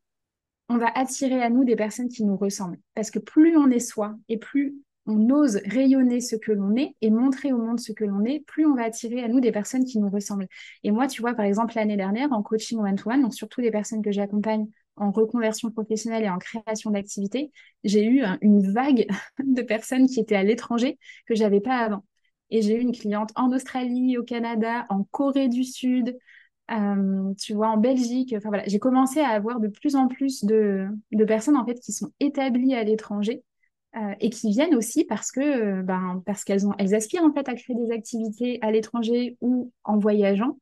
[0.69, 2.79] on va attirer à nous des personnes qui nous ressemblent.
[2.95, 6.95] Parce que plus on est soi et plus on ose rayonner ce que l'on est
[7.01, 9.51] et montrer au monde ce que l'on est, plus on va attirer à nous des
[9.51, 10.47] personnes qui nous ressemblent.
[10.83, 14.11] Et moi, tu vois, par exemple, l'année dernière, en coaching one-to-one, surtout les personnes que
[14.11, 17.51] j'accompagne en reconversion professionnelle et en création d'activités,
[17.83, 19.07] j'ai eu une vague
[19.43, 22.05] de personnes qui étaient à l'étranger que j'avais pas avant.
[22.49, 26.15] Et j'ai eu une cliente en Australie, au Canada, en Corée du Sud,
[26.71, 28.33] euh, tu vois, en Belgique.
[28.37, 31.79] Enfin voilà, j'ai commencé à avoir de plus en plus de, de personnes en fait
[31.79, 33.43] qui sont établies à l'étranger
[33.97, 37.47] euh, et qui viennent aussi parce que ben, parce qu'elles ont elles aspirent en fait
[37.49, 40.57] à créer des activités à l'étranger ou en voyageant.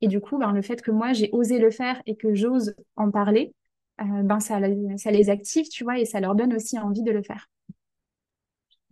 [0.00, 2.74] Et du coup, ben, le fait que moi j'ai osé le faire et que j'ose
[2.96, 3.54] en parler,
[4.00, 4.60] euh, ben ça,
[4.98, 7.48] ça les active, tu vois, et ça leur donne aussi envie de le faire.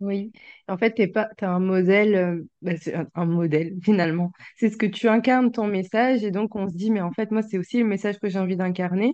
[0.05, 0.31] Oui,
[0.67, 2.73] en fait, t'es pas, un modèle, euh, bah,
[3.15, 4.31] un, modèle finalement.
[4.55, 7.31] C'est ce que tu incarnes ton message et donc on se dit, mais en fait,
[7.31, 9.13] moi, c'est aussi le message que j'ai envie d'incarner.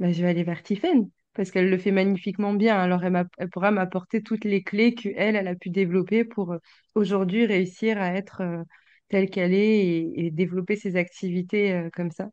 [0.00, 2.78] Bah, je vais aller vers Tiffaine parce qu'elle le fait magnifiquement bien.
[2.78, 6.58] Alors, elle, pourra m'apporter toutes les clés qu'elle, elle a pu développer pour euh,
[6.94, 8.62] aujourd'hui réussir à être euh,
[9.08, 12.30] telle qu'elle est et, et développer ses activités comme ça.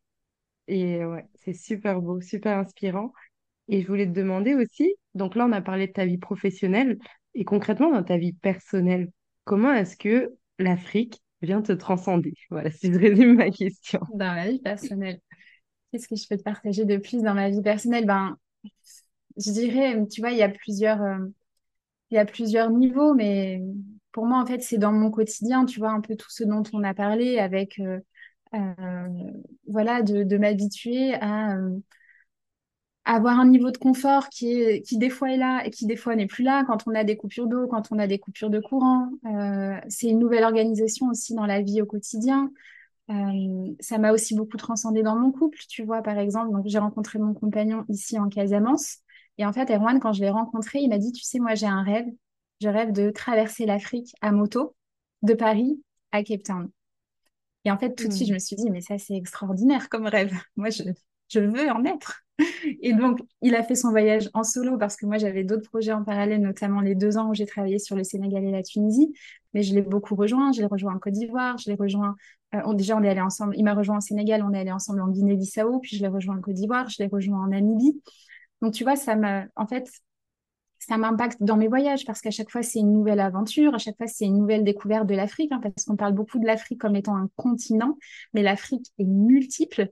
[0.67, 3.13] Et ouais, c'est super beau, super inspirant.
[3.67, 6.97] Et je voulais te demander aussi, donc là, on a parlé de ta vie professionnelle,
[7.35, 9.11] et concrètement, dans ta vie personnelle,
[9.43, 12.33] comment est-ce que l'Afrique vient te transcender?
[12.49, 14.01] Voilà, si je résume ma question.
[14.09, 15.19] Dans ma vie personnelle,
[15.91, 18.05] qu'est-ce que je peux te partager de plus dans ma vie personnelle?
[18.05, 18.37] Ben,
[19.37, 21.17] je dirais, tu vois, il y a plusieurs, euh,
[22.11, 23.61] il y a plusieurs niveaux, mais
[24.11, 26.63] pour moi, en fait, c'est dans mon quotidien, tu vois, un peu tout ce dont
[26.73, 27.99] on a parlé avec, euh,
[28.55, 29.07] euh,
[29.67, 31.57] voilà, de, de m'habituer à
[33.05, 35.95] avoir un niveau de confort qui, est, qui des fois est là et qui des
[35.95, 38.49] fois n'est plus là quand on a des coupures d'eau, quand on a des coupures
[38.49, 39.09] de courant.
[39.25, 42.51] Euh, c'est une nouvelle organisation aussi dans la vie au quotidien.
[43.11, 46.51] Euh, ça m'a aussi beaucoup transcendé dans mon couple, tu vois, par exemple.
[46.51, 48.97] Donc, j'ai rencontré mon compagnon ici en Casamance.
[49.37, 51.67] Et en fait, Erwan, quand je l'ai rencontré, il m'a dit, tu sais, moi, j'ai
[51.67, 52.07] un rêve.
[52.61, 54.75] Je rêve de traverser l'Afrique à moto,
[55.21, 55.79] de Paris
[56.11, 56.69] à Cape Town.
[57.65, 58.29] Et en fait, tout de suite, hmm.
[58.29, 60.33] je me suis dit, mais ça, c'est extraordinaire comme rêve.
[60.55, 60.83] Moi, je,
[61.29, 62.21] je veux en être.
[62.81, 65.93] Et donc, il a fait son voyage en solo parce que moi, j'avais d'autres projets
[65.93, 69.13] en parallèle, notamment les deux ans où j'ai travaillé sur le Sénégal et la Tunisie.
[69.53, 70.51] Mais je l'ai beaucoup rejoint.
[70.51, 71.57] Je l'ai rejoint en Côte d'Ivoire.
[71.57, 72.15] Je l'ai rejoint.
[72.53, 73.55] Euh, déjà, on est allé ensemble.
[73.57, 74.43] Il m'a rejoint au Sénégal.
[74.43, 75.79] On est allé ensemble en Guinée-Bissau.
[75.79, 76.89] Puis je l'ai rejoint en Côte d'Ivoire.
[76.89, 78.01] Je l'ai rejoint en Namibie.
[78.61, 79.45] Donc, tu vois, ça m'a.
[79.55, 79.89] En fait,
[80.79, 83.97] ça m'impacte dans mes voyages parce qu'à chaque fois, c'est une nouvelle aventure, à chaque
[83.97, 86.95] fois, c'est une nouvelle découverte de l'Afrique, hein, parce qu'on parle beaucoup de l'Afrique comme
[86.95, 87.97] étant un continent,
[88.33, 89.89] mais l'Afrique est multiple.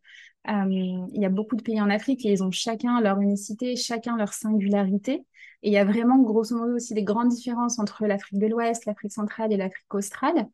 [0.49, 3.75] Euh, il y a beaucoup de pays en Afrique et ils ont chacun leur unicité,
[3.75, 5.25] chacun leur singularité.
[5.61, 8.85] Et il y a vraiment, grosso modo, aussi des grandes différences entre l'Afrique de l'Ouest,
[8.85, 10.47] l'Afrique centrale et l'Afrique australe.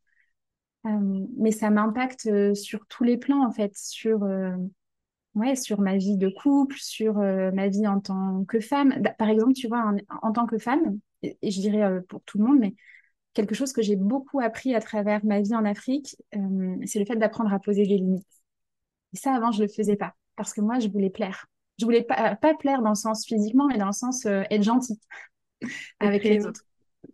[0.86, 4.20] Euh, mais ça m'impacte euh, sur tous les plans, en fait, sur,
[5.34, 9.02] ouais, sur ma vie de couple, sur ma vie en tant que femme.
[9.18, 12.60] Par exemple, tu vois, en, tant que femme, et, je dirais pour tout le monde,
[12.60, 12.74] mais
[13.34, 16.16] quelque chose que j'ai beaucoup appris à travers ma vie en Afrique,
[16.86, 18.39] c'est le fait d'apprendre à poser des limites.
[19.14, 20.14] Et ça, avant, je le faisais pas.
[20.36, 21.46] Parce que moi, je voulais plaire.
[21.78, 24.62] Je voulais pas, pas plaire dans le sens physiquement, mais dans le sens euh, être
[24.62, 24.98] gentil
[25.98, 26.62] avec les autres.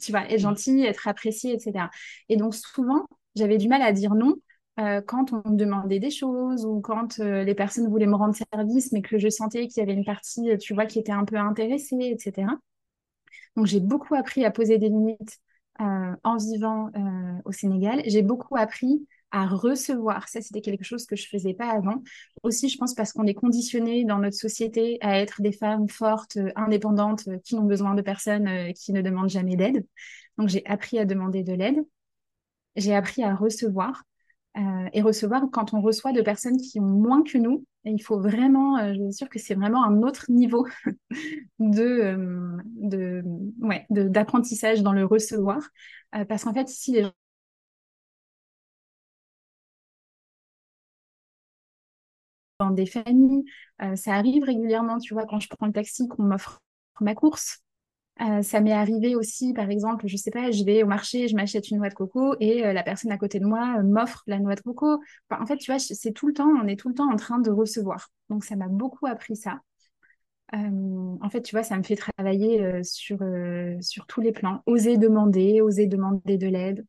[0.00, 1.88] Tu vois, être gentil, être apprécié, etc.
[2.28, 4.34] Et donc, souvent, j'avais du mal à dire non
[4.80, 8.34] euh, quand on me demandait des choses ou quand euh, les personnes voulaient me rendre
[8.52, 11.24] service, mais que je sentais qu'il y avait une partie, tu vois, qui était un
[11.24, 12.48] peu intéressée, etc.
[13.56, 15.38] Donc, j'ai beaucoup appris à poser des limites
[15.78, 16.90] en vivant
[17.44, 18.02] au Sénégal.
[18.06, 20.28] J'ai beaucoup appris à recevoir.
[20.28, 22.02] Ça, c'était quelque chose que je faisais pas avant.
[22.42, 26.36] Aussi, je pense parce qu'on est conditionné dans notre société à être des femmes fortes,
[26.36, 29.84] euh, indépendantes, euh, qui n'ont besoin de personne, euh, qui ne demandent jamais d'aide.
[30.38, 31.84] Donc, j'ai appris à demander de l'aide.
[32.76, 34.04] J'ai appris à recevoir.
[34.94, 37.66] et recevoir quand on reçoit de personnes qui ont moins que nous.
[37.84, 40.66] Il faut vraiment, je suis sûre que c'est vraiment un autre niveau
[41.58, 42.16] de,
[42.66, 43.22] de,
[43.60, 45.60] ouais, d'apprentissage dans le recevoir.
[46.26, 47.06] parce qu'en fait, si les
[52.70, 53.44] des familles.
[53.82, 56.60] Euh, ça arrive régulièrement, tu vois, quand je prends le taxi, qu'on m'offre
[57.00, 57.60] ma course.
[58.22, 61.36] Euh, ça m'est arrivé aussi, par exemple, je sais pas, je vais au marché, je
[61.36, 64.38] m'achète une noix de coco et euh, la personne à côté de moi m'offre la
[64.38, 65.02] noix de coco.
[65.30, 67.38] en fait, tu vois, c'est tout le temps, on est tout le temps en train
[67.38, 68.08] de recevoir.
[68.30, 69.60] Donc, ça m'a beaucoup appris ça.
[70.52, 73.18] en fait, tu vois, ça me fait travailler sur,
[73.80, 74.62] sur tous les plans.
[74.66, 76.86] Oser demander, oser demander de l'aide.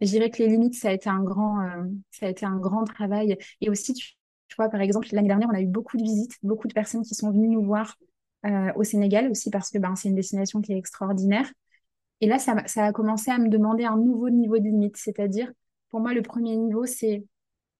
[0.00, 1.58] Je dirais que les limites, ça a été un grand,
[2.10, 3.36] ça a été un grand travail.
[3.60, 4.15] Et aussi, tu
[4.48, 7.02] tu vois, par exemple, l'année dernière, on a eu beaucoup de visites, beaucoup de personnes
[7.02, 7.96] qui sont venues nous voir
[8.46, 11.50] euh, au Sénégal aussi parce que ben, c'est une destination qui est extraordinaire.
[12.20, 14.96] Et là, ça, a commencé à me demander un nouveau niveau de limite.
[14.96, 15.52] C'est-à-dire,
[15.90, 17.24] pour moi, le premier niveau, c'est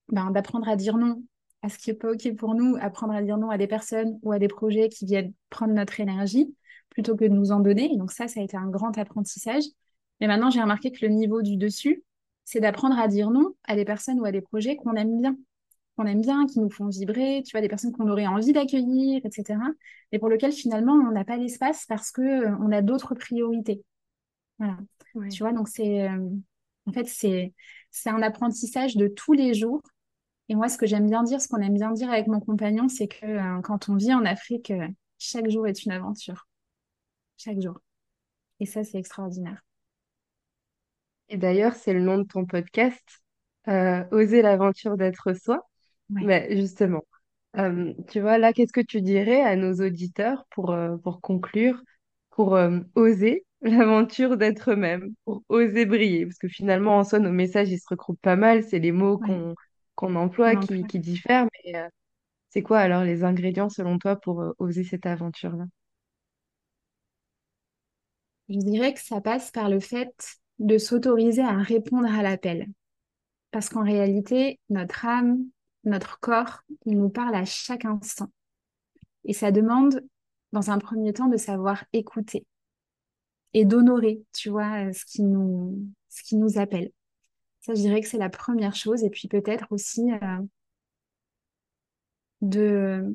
[0.09, 1.23] ben, d'apprendre à dire non
[1.63, 4.19] à ce qui n'est pas OK pour nous, apprendre à dire non à des personnes
[4.21, 6.53] ou à des projets qui viennent prendre notre énergie
[6.89, 7.91] plutôt que de nous en donner.
[7.91, 9.63] Et donc ça, ça a été un grand apprentissage.
[10.19, 12.03] Mais maintenant, j'ai remarqué que le niveau du dessus,
[12.45, 15.35] c'est d'apprendre à dire non à des personnes ou à des projets qu'on aime bien,
[15.97, 19.21] qu'on aime bien, qui nous font vibrer, tu vois, des personnes qu'on aurait envie d'accueillir,
[19.25, 19.59] etc.
[20.11, 23.83] Mais pour lesquelles finalement, on n'a pas l'espace parce que euh, on a d'autres priorités.
[24.59, 24.77] Voilà.
[25.31, 26.29] Tu vois, donc c'est, euh,
[26.85, 27.53] en fait, c'est,
[27.89, 29.81] c'est un apprentissage de tous les jours
[30.49, 32.87] et moi, ce que j'aime bien dire, ce qu'on aime bien dire avec mon compagnon,
[32.87, 34.71] c'est que euh, quand on vit en Afrique,
[35.17, 36.47] chaque jour est une aventure.
[37.37, 37.79] Chaque jour.
[38.59, 39.61] Et ça, c'est extraordinaire.
[41.27, 43.03] Et d'ailleurs, c'est le nom de ton podcast,
[43.67, 45.66] Oser l'aventure d'être soi.
[46.09, 47.03] Mais justement,
[48.07, 51.81] tu vois, là, qu'est-ce que tu dirais à nos auditeurs pour, pour conclure,
[52.31, 52.57] pour
[52.95, 56.25] oser l'aventure d'être eux-mêmes, pour oser briller?
[56.25, 58.63] Parce que finalement, en soi, nos messages, ils se regroupent pas mal.
[58.63, 59.55] C'est les mots qu'on
[59.95, 61.47] qu'on emploie qui, qui diffèrent.
[61.65, 61.87] Mais euh,
[62.49, 65.65] c'est quoi alors les ingrédients selon toi pour euh, oser cette aventure-là?
[68.49, 70.13] Je dirais que ça passe par le fait
[70.59, 72.67] de s'autoriser à répondre à l'appel.
[73.51, 75.45] Parce qu'en réalité, notre âme,
[75.87, 78.31] notre corps, il nous parle à chaque instant.
[79.25, 80.03] Et ça demande,
[80.51, 82.45] dans un premier temps, de savoir écouter
[83.53, 86.91] et d'honorer, tu vois, ce qui nous, ce qui nous appelle.
[87.61, 89.03] Ça, je dirais que c'est la première chose.
[89.03, 90.11] Et puis peut-être aussi
[92.43, 93.09] euh,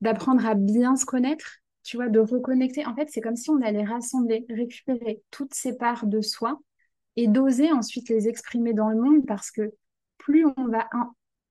[0.00, 2.84] d'apprendre à bien se connaître, tu vois, de reconnecter.
[2.86, 6.60] En fait, c'est comme si on allait rassembler, récupérer toutes ces parts de soi
[7.16, 9.72] et d'oser ensuite les exprimer dans le monde parce que
[10.18, 10.88] plus on va...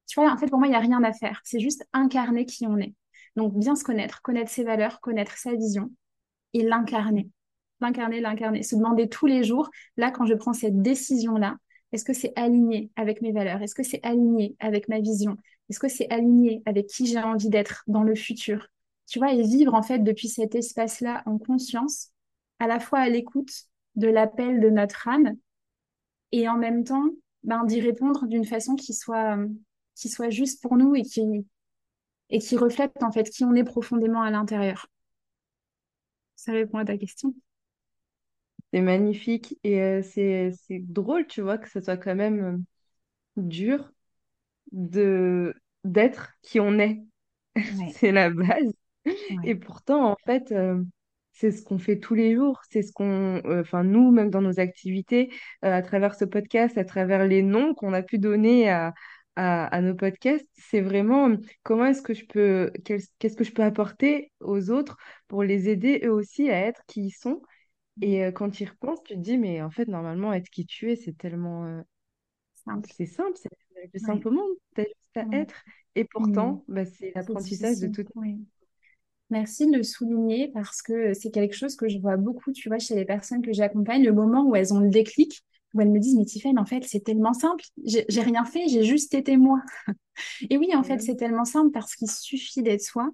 [0.07, 1.41] Tu vois, en fait, pour moi, il n'y a rien à faire.
[1.43, 2.93] C'est juste incarner qui on est.
[3.35, 5.91] Donc, bien se connaître, connaître ses valeurs, connaître sa vision
[6.53, 7.29] et l'incarner.
[7.81, 8.63] L'incarner, l'incarner.
[8.63, 11.57] Se demander tous les jours, là, quand je prends cette décision-là,
[11.91, 13.61] est-ce que c'est aligné avec mes valeurs?
[13.61, 15.37] Est-ce que c'est aligné avec ma vision?
[15.69, 18.67] Est-ce que c'est aligné avec qui j'ai envie d'être dans le futur?
[19.07, 22.09] Tu vois, et vivre en fait depuis cet espace-là en conscience,
[22.59, 23.51] à la fois à l'écoute
[23.95, 25.35] de l'appel de notre âme
[26.31, 27.09] et en même temps
[27.43, 29.37] ben, d'y répondre d'une façon qui soit,
[29.95, 31.21] qui soit juste pour nous et qui,
[32.29, 34.87] et qui reflète en fait qui on est profondément à l'intérieur.
[36.35, 37.33] Ça répond à ta question?
[38.73, 42.57] C'est magnifique et euh, c'est drôle, tu vois, que ce soit quand même euh,
[43.37, 43.91] dur
[44.71, 47.03] de d'être qui on est.
[47.93, 48.73] C'est la base.
[49.43, 50.81] Et pourtant, en fait, euh,
[51.33, 52.61] c'est ce qu'on fait tous les jours.
[52.69, 55.31] C'est ce qu'on, enfin, nous, même dans nos activités,
[55.61, 58.93] à travers ce podcast, à travers les noms qu'on a pu donner à,
[59.35, 61.29] à, à nos podcasts, c'est vraiment
[61.63, 66.01] comment est-ce que je peux, qu'est-ce que je peux apporter aux autres pour les aider
[66.03, 67.41] eux aussi à être qui ils sont?
[68.01, 70.65] Et euh, quand tu y repenses, tu te dis, mais en fait, normalement, être qui
[70.65, 71.81] tu es, c'est tellement euh,
[72.65, 72.89] simple.
[72.95, 73.49] C'est simple, c'est
[73.83, 74.51] le plus simple au monde.
[74.75, 75.63] Tu as juste à être.
[75.95, 78.03] Et pourtant, bah, c'est l'apprentissage de tout.
[79.29, 82.77] Merci de le souligner parce que c'est quelque chose que je vois beaucoup, tu vois,
[82.79, 85.43] chez les personnes que j'accompagne, le moment où elles ont le déclic,
[85.73, 88.83] où elles me disent, mais Tiffany, en fait, c'est tellement simple, j'ai rien fait, j'ai
[88.83, 89.61] juste été moi.
[90.49, 93.09] Et oui, en fait, c'est tellement simple parce qu'il suffit d'être soi,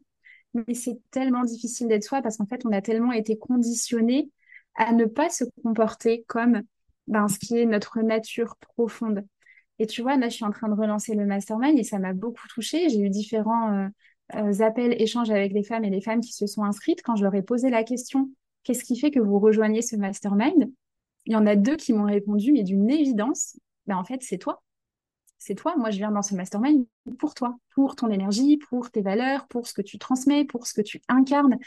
[0.54, 4.30] mais c'est tellement difficile d'être soi parce qu'en fait, on a tellement été conditionné
[4.76, 6.64] à ne pas se comporter comme
[7.08, 9.26] ben, ce qui est notre nature profonde.
[9.80, 12.14] Et tu vois, là, je suis en train de relancer le mastermind et ça m'a
[12.14, 12.90] beaucoup touchée.
[12.90, 13.88] J'ai eu différents euh,
[14.36, 17.02] euh, appels, échanges avec les femmes et les femmes qui se sont inscrites.
[17.04, 18.30] Quand je leur ai posé la question,
[18.64, 20.70] qu'est-ce qui fait que vous rejoignez ce mastermind?
[21.26, 24.38] Il y en a deux qui m'ont répondu, mais d'une évidence, ben, en fait, c'est
[24.38, 24.62] toi
[25.40, 25.76] c'est toi.
[25.78, 26.86] Moi, je viens dans ce mastermind
[27.18, 30.74] pour toi, pour ton énergie, pour tes valeurs, pour ce que tu transmets, pour ce
[30.74, 31.58] que tu incarnes.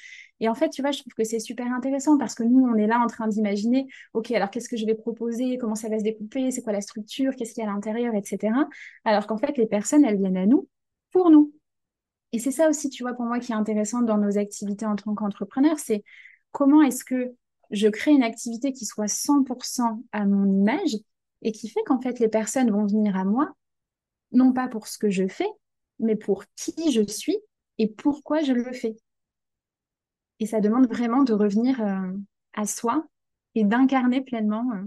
[0.40, 2.76] Et en fait, tu vois, je trouve que c'est super intéressant parce que nous, on
[2.76, 5.98] est là en train d'imaginer, OK, alors qu'est-ce que je vais proposer, comment ça va
[5.98, 8.55] se découper, c'est quoi la structure, qu'est-ce qu'il y a à l'intérieur, etc.
[9.05, 10.68] Alors qu'en fait, les personnes, elles viennent à nous
[11.11, 11.53] pour nous.
[12.32, 14.96] Et c'est ça aussi, tu vois, pour moi, qui est intéressant dans nos activités en
[14.96, 16.05] tant qu'entrepreneur, c'est
[16.50, 17.34] comment est-ce que
[17.73, 20.97] je crée une activité qui soit 100% à mon image
[21.43, 23.53] et qui fait qu'en fait, les personnes vont venir à moi
[24.33, 25.49] non pas pour ce que je fais,
[25.99, 27.39] mais pour qui je suis
[27.79, 28.97] et pourquoi je le fais.
[30.41, 32.12] Et ça demande vraiment de revenir euh,
[32.55, 33.07] à soi
[33.55, 34.85] et d'incarner pleinement euh,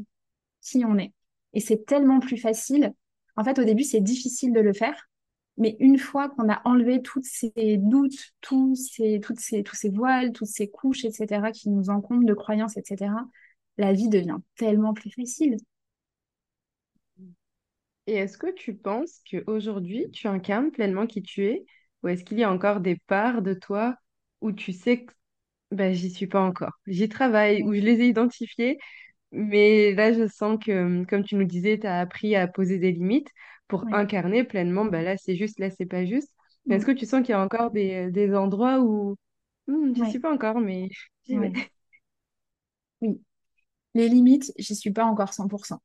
[0.61, 1.13] qui on est.
[1.53, 2.93] Et c'est tellement plus facile.
[3.37, 5.07] En fait, au début, c'est difficile de le faire.
[5.57, 9.89] Mais une fois qu'on a enlevé tous ces doutes, tous ces, toutes ces, tous ces
[9.89, 13.13] voiles, toutes ces couches, etc., qui nous encombrent de croyances, etc.,
[13.77, 15.57] la vie devient tellement plus facile.
[18.07, 21.65] Et est-ce que tu penses qu'aujourd'hui, tu incarnes pleinement qui tu es?
[22.03, 23.95] Ou est-ce qu'il y a encore des parts de toi
[24.41, 25.13] où tu sais que
[25.71, 26.73] ben, j'y suis pas encore?
[26.87, 28.77] J'y travaille, où je les ai identifiées,
[29.31, 32.91] mais là, je sens que, comme tu nous disais, tu as appris à poser des
[32.91, 33.29] limites.
[33.67, 36.31] Pour incarner pleinement, bah là c'est juste, là c'est pas juste.
[36.69, 36.87] Mais est-ce Mm.
[36.87, 39.15] que tu sens qu'il y a encore des, des endroits où
[39.67, 40.89] Hmm, j'y suis pas encore, mais
[41.25, 41.51] j'y vais.
[41.51, 41.71] ouais,
[43.01, 43.21] oui.
[43.95, 45.81] Les limites, j'y suis pas encore 100%.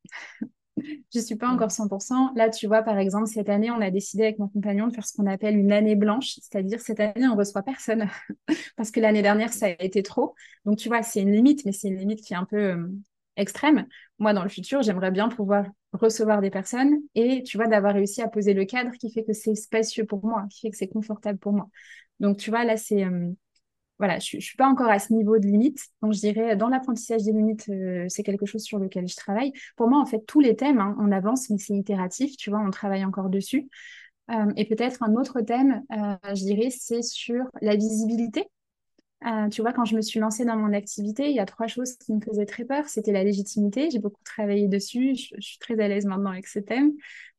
[1.15, 1.73] Je suis pas encore Hmm.
[1.73, 2.33] 100%.
[2.35, 5.07] Là, tu vois, par exemple, cette année, on a décidé avec mon compagnon de faire
[5.07, 8.09] ce qu'on appelle une année blanche, c'est-à-dire cette année, on reçoit personne
[8.77, 10.35] parce que l'année dernière, ça a été trop.
[10.65, 12.89] Donc, tu vois, c'est une limite, mais c'est une limite qui est un peu euh,
[13.37, 13.87] extrême.
[14.19, 18.23] Moi, dans le futur, j'aimerais bien pouvoir recevoir des personnes et, tu vois, d'avoir réussi
[18.23, 20.89] à poser le cadre qui fait que c'est spacieux pour moi, qui fait que c'est
[20.89, 21.69] confortable pour moi.
[22.21, 23.05] Donc, tu vois, là, c'est...
[23.05, 23.29] euh,
[23.99, 25.79] voilà, je ne suis pas encore à ce niveau de limite.
[26.03, 29.53] Donc, je dirais, dans l'apprentissage des limites, euh, c'est quelque chose sur lequel je travaille.
[29.77, 32.61] Pour moi, en fait, tous les thèmes, hein, on avance, mais c'est itératif, tu vois,
[32.61, 33.69] on travaille encore dessus.
[34.31, 38.47] Euh, et peut-être un autre thème, je dirais, c'est sur la visibilité.
[39.27, 41.67] Euh, tu vois, quand je me suis lancée dans mon activité, il y a trois
[41.67, 42.89] choses qui me faisaient très peur.
[42.89, 46.59] C'était la légitimité, j'ai beaucoup travaillé dessus, je, suis très à l'aise maintenant avec ce
[46.59, 46.93] thème.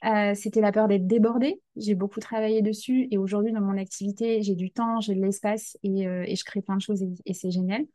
[0.05, 4.43] Euh, c'était la peur d'être débordée, j'ai beaucoup travaillé dessus et aujourd'hui dans mon activité,
[4.43, 7.51] j'ai du temps, j'ai de l'espace et, euh, je crée plein de choses et, c'est
[7.51, 7.85] génial.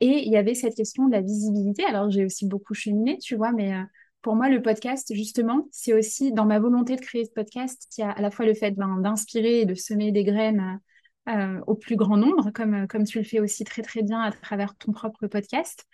[0.00, 1.84] Et il y avait cette question de la visibilité.
[1.84, 3.72] Alors j'ai aussi beaucoup cheminé, tu vois, mais
[4.22, 8.02] pour moi, le podcast, justement, c'est aussi dans ma volonté de créer ce podcast, il
[8.02, 10.80] y a à la fois le fait ben, d'inspirer et de semer des graines
[11.28, 14.32] euh, au plus grand nombre, comme, comme tu le fais aussi très très bien à
[14.32, 15.84] travers ton propre podcast.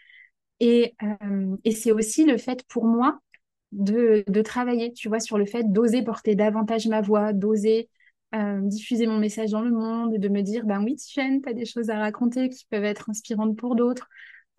[0.61, 3.21] Et, euh, et c'est aussi le fait pour moi
[3.73, 7.89] de, de travailler, tu vois, sur le fait d'oser porter davantage ma voix, d'oser
[8.35, 11.53] euh, diffuser mon message dans le monde, de me dire, ben oui, Tiffen, tu as
[11.53, 14.09] des choses à raconter qui peuvent être inspirantes pour d'autres.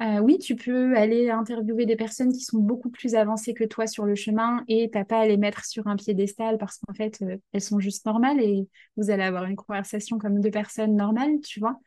[0.01, 3.87] Euh, oui, tu peux aller interviewer des personnes qui sont beaucoup plus avancées que toi
[3.87, 7.21] sur le chemin et t'as pas à les mettre sur un piédestal parce qu'en fait,
[7.21, 8.67] euh, elles sont juste normales et
[8.97, 11.79] vous allez avoir une conversation comme deux personnes normales, tu vois.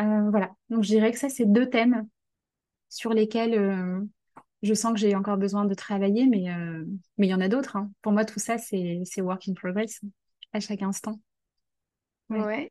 [0.00, 0.52] Euh, voilà.
[0.70, 2.08] Donc, je dirais que ça, c'est deux thèmes
[2.88, 4.06] sur lesquels
[4.62, 6.44] je sens que j'ai encore besoin de travailler, mais
[7.18, 7.76] il y en a d'autres.
[7.76, 7.90] hein.
[8.02, 10.00] Pour moi, tout ça, c'est work in progress
[10.52, 11.20] à chaque instant.
[12.30, 12.62] Ouais.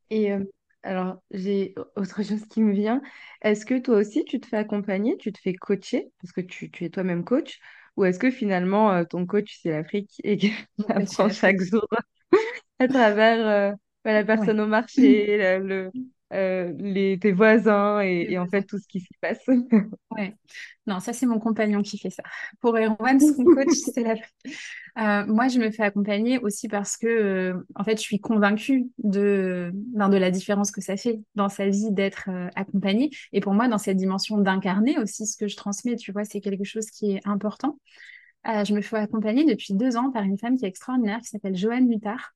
[0.87, 3.01] Alors j'ai autre chose qui me vient.
[3.41, 6.71] Est-ce que toi aussi tu te fais accompagner, tu te fais coacher, parce que tu,
[6.71, 7.59] tu es toi-même coach,
[7.97, 10.47] ou est-ce que finalement euh, ton coach c'est l'Afrique et que
[10.87, 11.87] tu apprends chaque jour
[12.79, 13.75] à travers euh,
[14.05, 14.47] bah, la Ouais.
[14.47, 15.91] personne au marché, la- le,
[16.33, 19.45] euh, les, tes voisins et, en fait tout ce qui s'y passe?
[20.11, 20.35] Ouais.
[20.87, 22.23] Non, ça, c'est mon compagnon qui fait ça.
[22.61, 24.15] Pour Erwan, son coach, c'est la...
[24.97, 28.87] Euh, moi, je me fais accompagner aussi parce que, euh, en fait, je suis convaincue
[28.97, 33.11] de, ben, de la différence que ça fait dans sa vie d'être euh, accompagnée.
[33.33, 36.41] Et pour moi, dans cette dimension d'incarner aussi ce que je transmets, tu vois, c'est
[36.41, 37.79] quelque chose qui est important.
[38.45, 41.57] Je me fais accompagner depuis deux ans par une femme qui est extraordinaire, qui s'appelle
[41.57, 42.33] Joanne Luttard,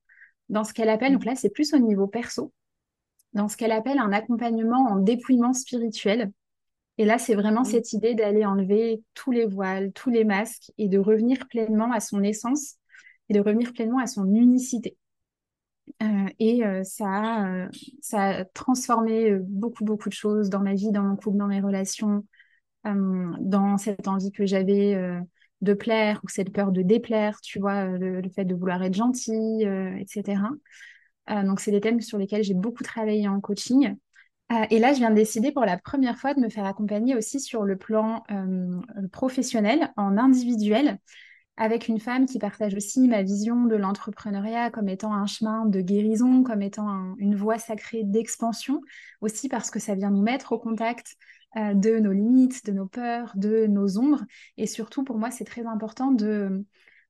[0.50, 2.52] dans ce qu'elle appelle, donc là, c'est plus au niveau perso,
[3.34, 6.32] dans ce qu'elle appelle un accompagnement en dépouillement spirituel.
[6.98, 7.70] Et là, c'est vraiment Mhm.
[7.70, 12.00] cette idée d'aller enlever tous les voiles, tous les masques et de revenir pleinement à
[12.00, 12.76] son essence
[13.28, 14.96] et de revenir pleinement à son unicité.
[16.02, 17.68] Euh, et euh, ça, a, euh,
[18.00, 21.60] ça a transformé beaucoup, beaucoup de choses dans ma vie, dans mon couple, dans mes
[21.60, 22.24] relations,
[22.84, 24.96] dans cette envie que j'avais
[25.60, 28.94] de plaire ou cette peur de déplaire, tu vois, le, le fait de vouloir être
[28.94, 30.50] gentille, euh, etc.
[31.30, 33.96] Euh, donc, c'est des thèmes sur lesquels j'ai beaucoup travaillé en coaching.
[34.52, 37.16] Euh, et là, je viens de décider pour la première fois de me faire accompagner
[37.16, 38.80] aussi sur le plan euh,
[39.12, 40.98] professionnel, en individuel,
[41.56, 45.80] avec une femme qui partage aussi ma vision de l'entrepreneuriat comme étant un chemin de
[45.80, 48.80] guérison, comme étant un- une voie sacrée d'expansion,
[49.20, 51.16] aussi parce que ça vient nous mettre au contact
[51.54, 54.24] de nos limites, de nos peurs, de nos ombres.
[54.56, 56.64] Et surtout, pour moi, c'est très important de,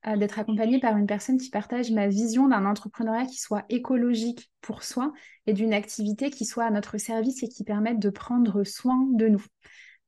[0.06, 4.50] euh, d'être accompagnée par une personne qui partage ma vision d'un entrepreneuriat qui soit écologique
[4.60, 5.12] pour soi
[5.46, 9.28] et d'une activité qui soit à notre service et qui permette de prendre soin de
[9.28, 9.44] nous.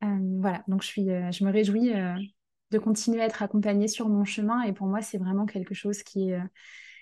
[0.02, 1.92] Euh, voilà, donc je suis, euh, je me réjouis
[2.70, 6.02] de continuer à être accompagnée sur mon chemin et pour moi, c'est vraiment quelque chose
[6.02, 6.40] qui est,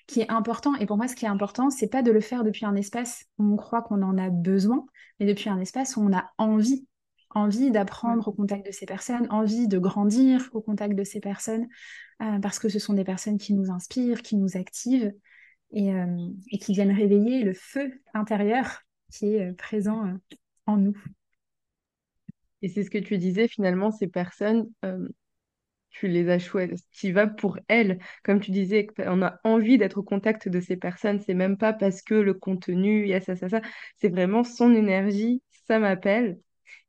[0.07, 0.75] qui est important.
[0.77, 3.25] Et pour moi, ce qui est important, c'est pas de le faire depuis un espace
[3.39, 4.85] où on croit qu'on en a besoin,
[5.19, 6.87] mais depuis un espace où on a envie,
[7.31, 11.69] envie d'apprendre au contact de ces personnes, envie de grandir au contact de ces personnes,
[12.23, 15.13] euh, parce que ce sont des personnes qui nous inspirent, qui nous activent
[15.73, 16.29] et, euh,
[16.61, 20.17] qui viennent réveiller le feu intérieur qui est euh, présent
[20.67, 20.97] en nous.
[22.63, 24.71] Et c'est ce que tu disais, finalement, ces personnes,
[25.91, 27.99] tu les as choisies, tu vas pour elles.
[28.23, 31.19] Comme tu disais, on a envie d'être au contact de ces personnes.
[31.21, 33.61] C'est même pas parce que le contenu, il y a ça, ça, ça.
[33.97, 36.39] C'est vraiment son énergie, ça m'appelle.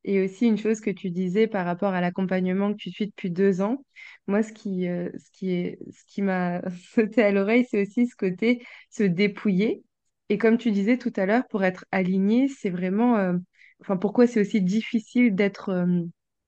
[0.05, 3.31] Et aussi une chose que tu disais par rapport à l'accompagnement que tu suis depuis
[3.31, 3.85] deux ans.
[4.27, 6.61] Moi, ce qui, euh, ce qui est, ce qui m'a
[6.93, 9.83] sauté à l'oreille, c'est aussi ce côté se dépouiller.
[10.29, 13.33] Et comme tu disais tout à l'heure, pour être aligné, c'est vraiment, euh,
[13.81, 15.85] enfin, pourquoi c'est aussi difficile d'être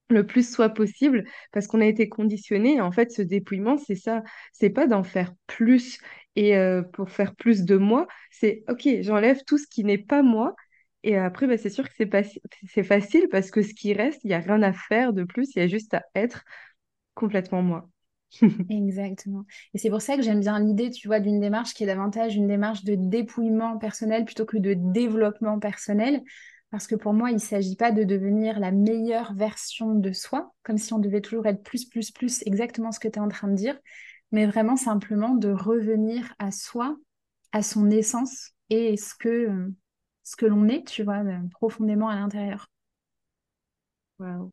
[0.09, 1.23] le plus soit possible?
[1.51, 2.81] Parce qu'on a été conditionné.
[2.81, 4.23] En fait, ce dépouillement, c'est ça.
[4.53, 5.99] C'est pas d'en faire plus
[6.35, 8.07] et euh, pour faire plus de moi.
[8.31, 10.55] C'est OK, j'enlève tout ce qui n'est pas moi.
[11.05, 12.09] Et après, bah, c'est sûr que c'est
[12.67, 15.55] c'est facile parce que ce qui reste, il n'y a rien à faire de plus.
[15.55, 16.43] Il y a juste à être
[17.13, 17.87] complètement moi.
[18.71, 19.45] Exactement.
[19.75, 22.35] Et c'est pour ça que j'aime bien l'idée, tu vois, d'une démarche qui est davantage
[22.35, 26.23] une démarche de dépouillement personnel plutôt que de développement personnel.
[26.71, 30.53] Parce que pour moi, il ne s'agit pas de devenir la meilleure version de soi,
[30.63, 33.29] comme si on devait toujours être plus, plus, plus, exactement ce que tu es en
[33.29, 33.77] train de dire,
[34.31, 36.97] mais vraiment simplement de revenir à soi,
[37.51, 39.69] à son essence et ce que,
[40.25, 42.67] ce que l'on est, tu vois, profondément à l'intérieur.
[44.19, 44.51] Wow.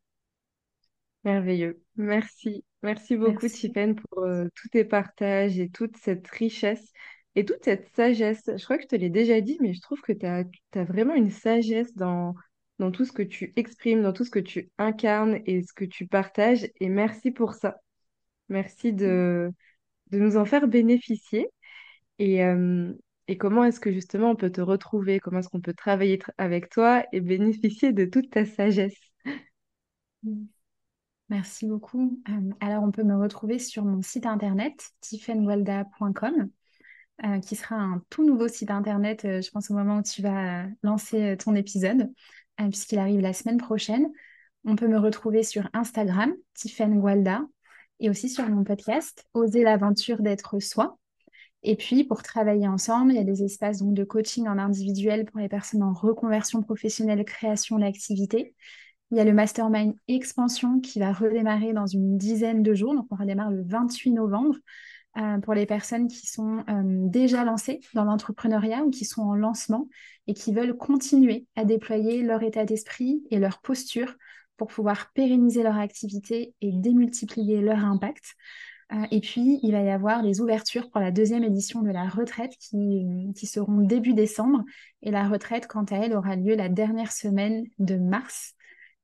[1.24, 1.82] Merveilleux.
[1.96, 2.64] Merci.
[2.82, 6.92] Merci beaucoup, Tiffen, pour euh, tous tes partages et toute cette richesse
[7.36, 8.42] et toute cette sagesse.
[8.46, 10.44] Je crois que je te l'ai déjà dit, mais je trouve que tu as,
[10.84, 12.34] vraiment une sagesse dans,
[12.78, 15.84] dans tout ce que tu exprimes, dans tout ce que tu incarnes et ce que
[15.86, 16.68] tu partages.
[16.80, 17.78] Et merci pour ça.
[18.48, 19.50] Merci de,
[20.10, 21.48] de nous en faire bénéficier.
[22.18, 22.92] Et, euh,
[23.32, 25.18] et comment est-ce que justement on peut te retrouver?
[25.18, 29.00] Comment est-ce qu'on peut travailler avec toi et bénéficier de toute ta sagesse?
[30.22, 30.44] Mm.
[31.30, 32.20] Merci beaucoup.
[32.28, 36.50] Euh, alors, on peut me retrouver sur mon site internet, tiffenwalda.com,
[37.24, 40.20] euh, qui sera un tout nouveau site internet, euh, je pense, au moment où tu
[40.20, 42.12] vas lancer ton épisode,
[42.58, 44.12] puisqu'il arrive la semaine prochaine.
[44.66, 47.02] On peut me retrouver sur Instagram, Tiffen
[47.98, 50.98] et aussi sur mon podcast, Oser l'aventure d'être soi.
[51.62, 55.24] Et puis, pour travailler ensemble, il y a des espaces donc, de coaching en individuel
[55.24, 58.54] pour les personnes en reconversion professionnelle, création d'activité.
[59.10, 62.94] Il y a le mastermind expansion qui va redémarrer dans une dizaine de jours.
[62.94, 64.56] Donc, on redémarre le 28 novembre
[65.18, 69.34] euh, pour les personnes qui sont euh, déjà lancées dans l'entrepreneuriat ou qui sont en
[69.34, 69.88] lancement
[70.26, 74.14] et qui veulent continuer à déployer leur état d'esprit et leur posture
[74.56, 78.36] pour pouvoir pérenniser leur activité et démultiplier leur impact.
[78.92, 82.08] Euh, et puis, il va y avoir les ouvertures pour la deuxième édition de la
[82.08, 84.64] retraite qui, seront début décembre.
[85.02, 88.54] Et la retraite, quant à elle, aura lieu la dernière semaine de mars.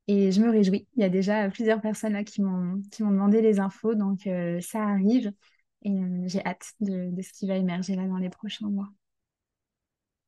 [0.06, 0.86] Et je me réjouis.
[0.96, 4.82] Il y a déjà plusieurs personnes là qui m'ont demandé les infos, donc euh, ça
[4.82, 5.32] arrive.
[5.82, 8.88] Et euh, j'ai hâte de, de, ce qui va émerger là dans les prochains mois.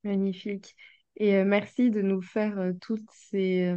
[0.04, 0.74] Magnifique.
[1.16, 3.74] Et merci de nous faire toutes ces...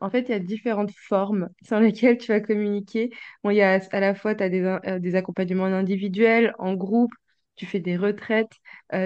[0.00, 3.10] en fait, il y a différentes formes sur lesquelles tu vas communiquer.
[3.44, 7.12] Bon, il y a à la fois, tu as des, des accompagnements individuels, en groupe,
[7.56, 8.52] tu fais des retraites,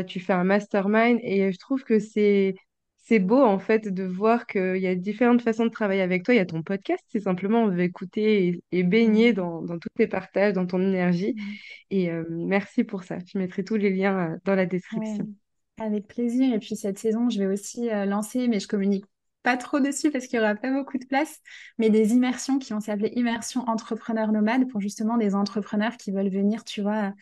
[0.06, 1.18] tu fais un mastermind.
[1.22, 2.54] Et je trouve que c'est
[3.06, 6.34] c'est beau en fait de voir qu'il y a différentes façons de travailler avec toi.
[6.34, 10.08] Il y a ton podcast, c'est simplement on veut écouter et, baigner dans, tous tes
[10.08, 11.36] partages, dans ton énergie.
[11.90, 13.18] Et euh, merci pour ça.
[13.24, 15.28] Je mettrai tous les liens euh, dans la description.
[15.78, 16.52] avec plaisir.
[16.52, 19.04] Et puis cette saison, je vais aussi euh, lancer, mais je communique
[19.46, 21.38] pas trop dessus parce qu'il n'y aura pas beaucoup de place,
[21.78, 26.30] mais des immersions qui vont s'appeler immersions entrepreneurs nomades pour justement des entrepreneurs qui veulent
[26.30, 27.12] venir, tu vois,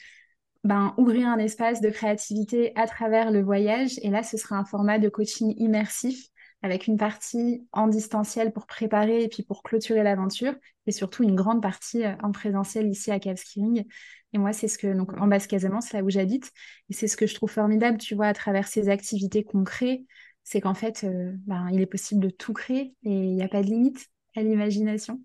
[0.64, 3.98] ben, ouvrir un espace de créativité à travers le voyage.
[4.00, 6.28] Et là, ce sera un format de coaching immersif
[6.62, 10.54] avec une partie en distanciel pour préparer et puis pour clôturer l'aventure,
[10.86, 13.84] et surtout une grande partie euh, en présentiel ici à Skiing.
[14.32, 16.50] Et moi, c'est ce que, donc en Basse-Casamance, là où j'habite,
[16.88, 20.06] et c'est ce que je trouve formidable, tu vois, à travers ces activités crée,
[20.44, 23.48] c'est qu'en fait, euh, ben, il est possible de tout créer et il n'y a
[23.48, 25.20] pas de limite à l'imagination.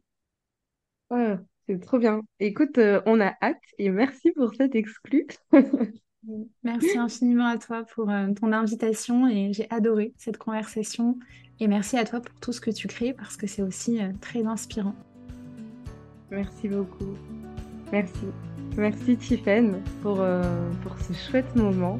[1.11, 2.21] Ouais, c'est trop bien.
[2.39, 5.27] Écoute, euh, on a hâte et merci pour cette exclu.
[6.63, 11.19] merci infiniment à toi pour euh, ton invitation et j'ai adoré cette conversation.
[11.59, 14.45] Et merci à toi pour tout ce que tu crées parce que c'est aussi très
[14.45, 14.95] inspirant.
[16.31, 17.17] Merci beaucoup.
[17.91, 18.27] Merci.
[18.77, 20.23] Merci Tiffen pour,
[20.83, 21.99] pour ce chouette moment.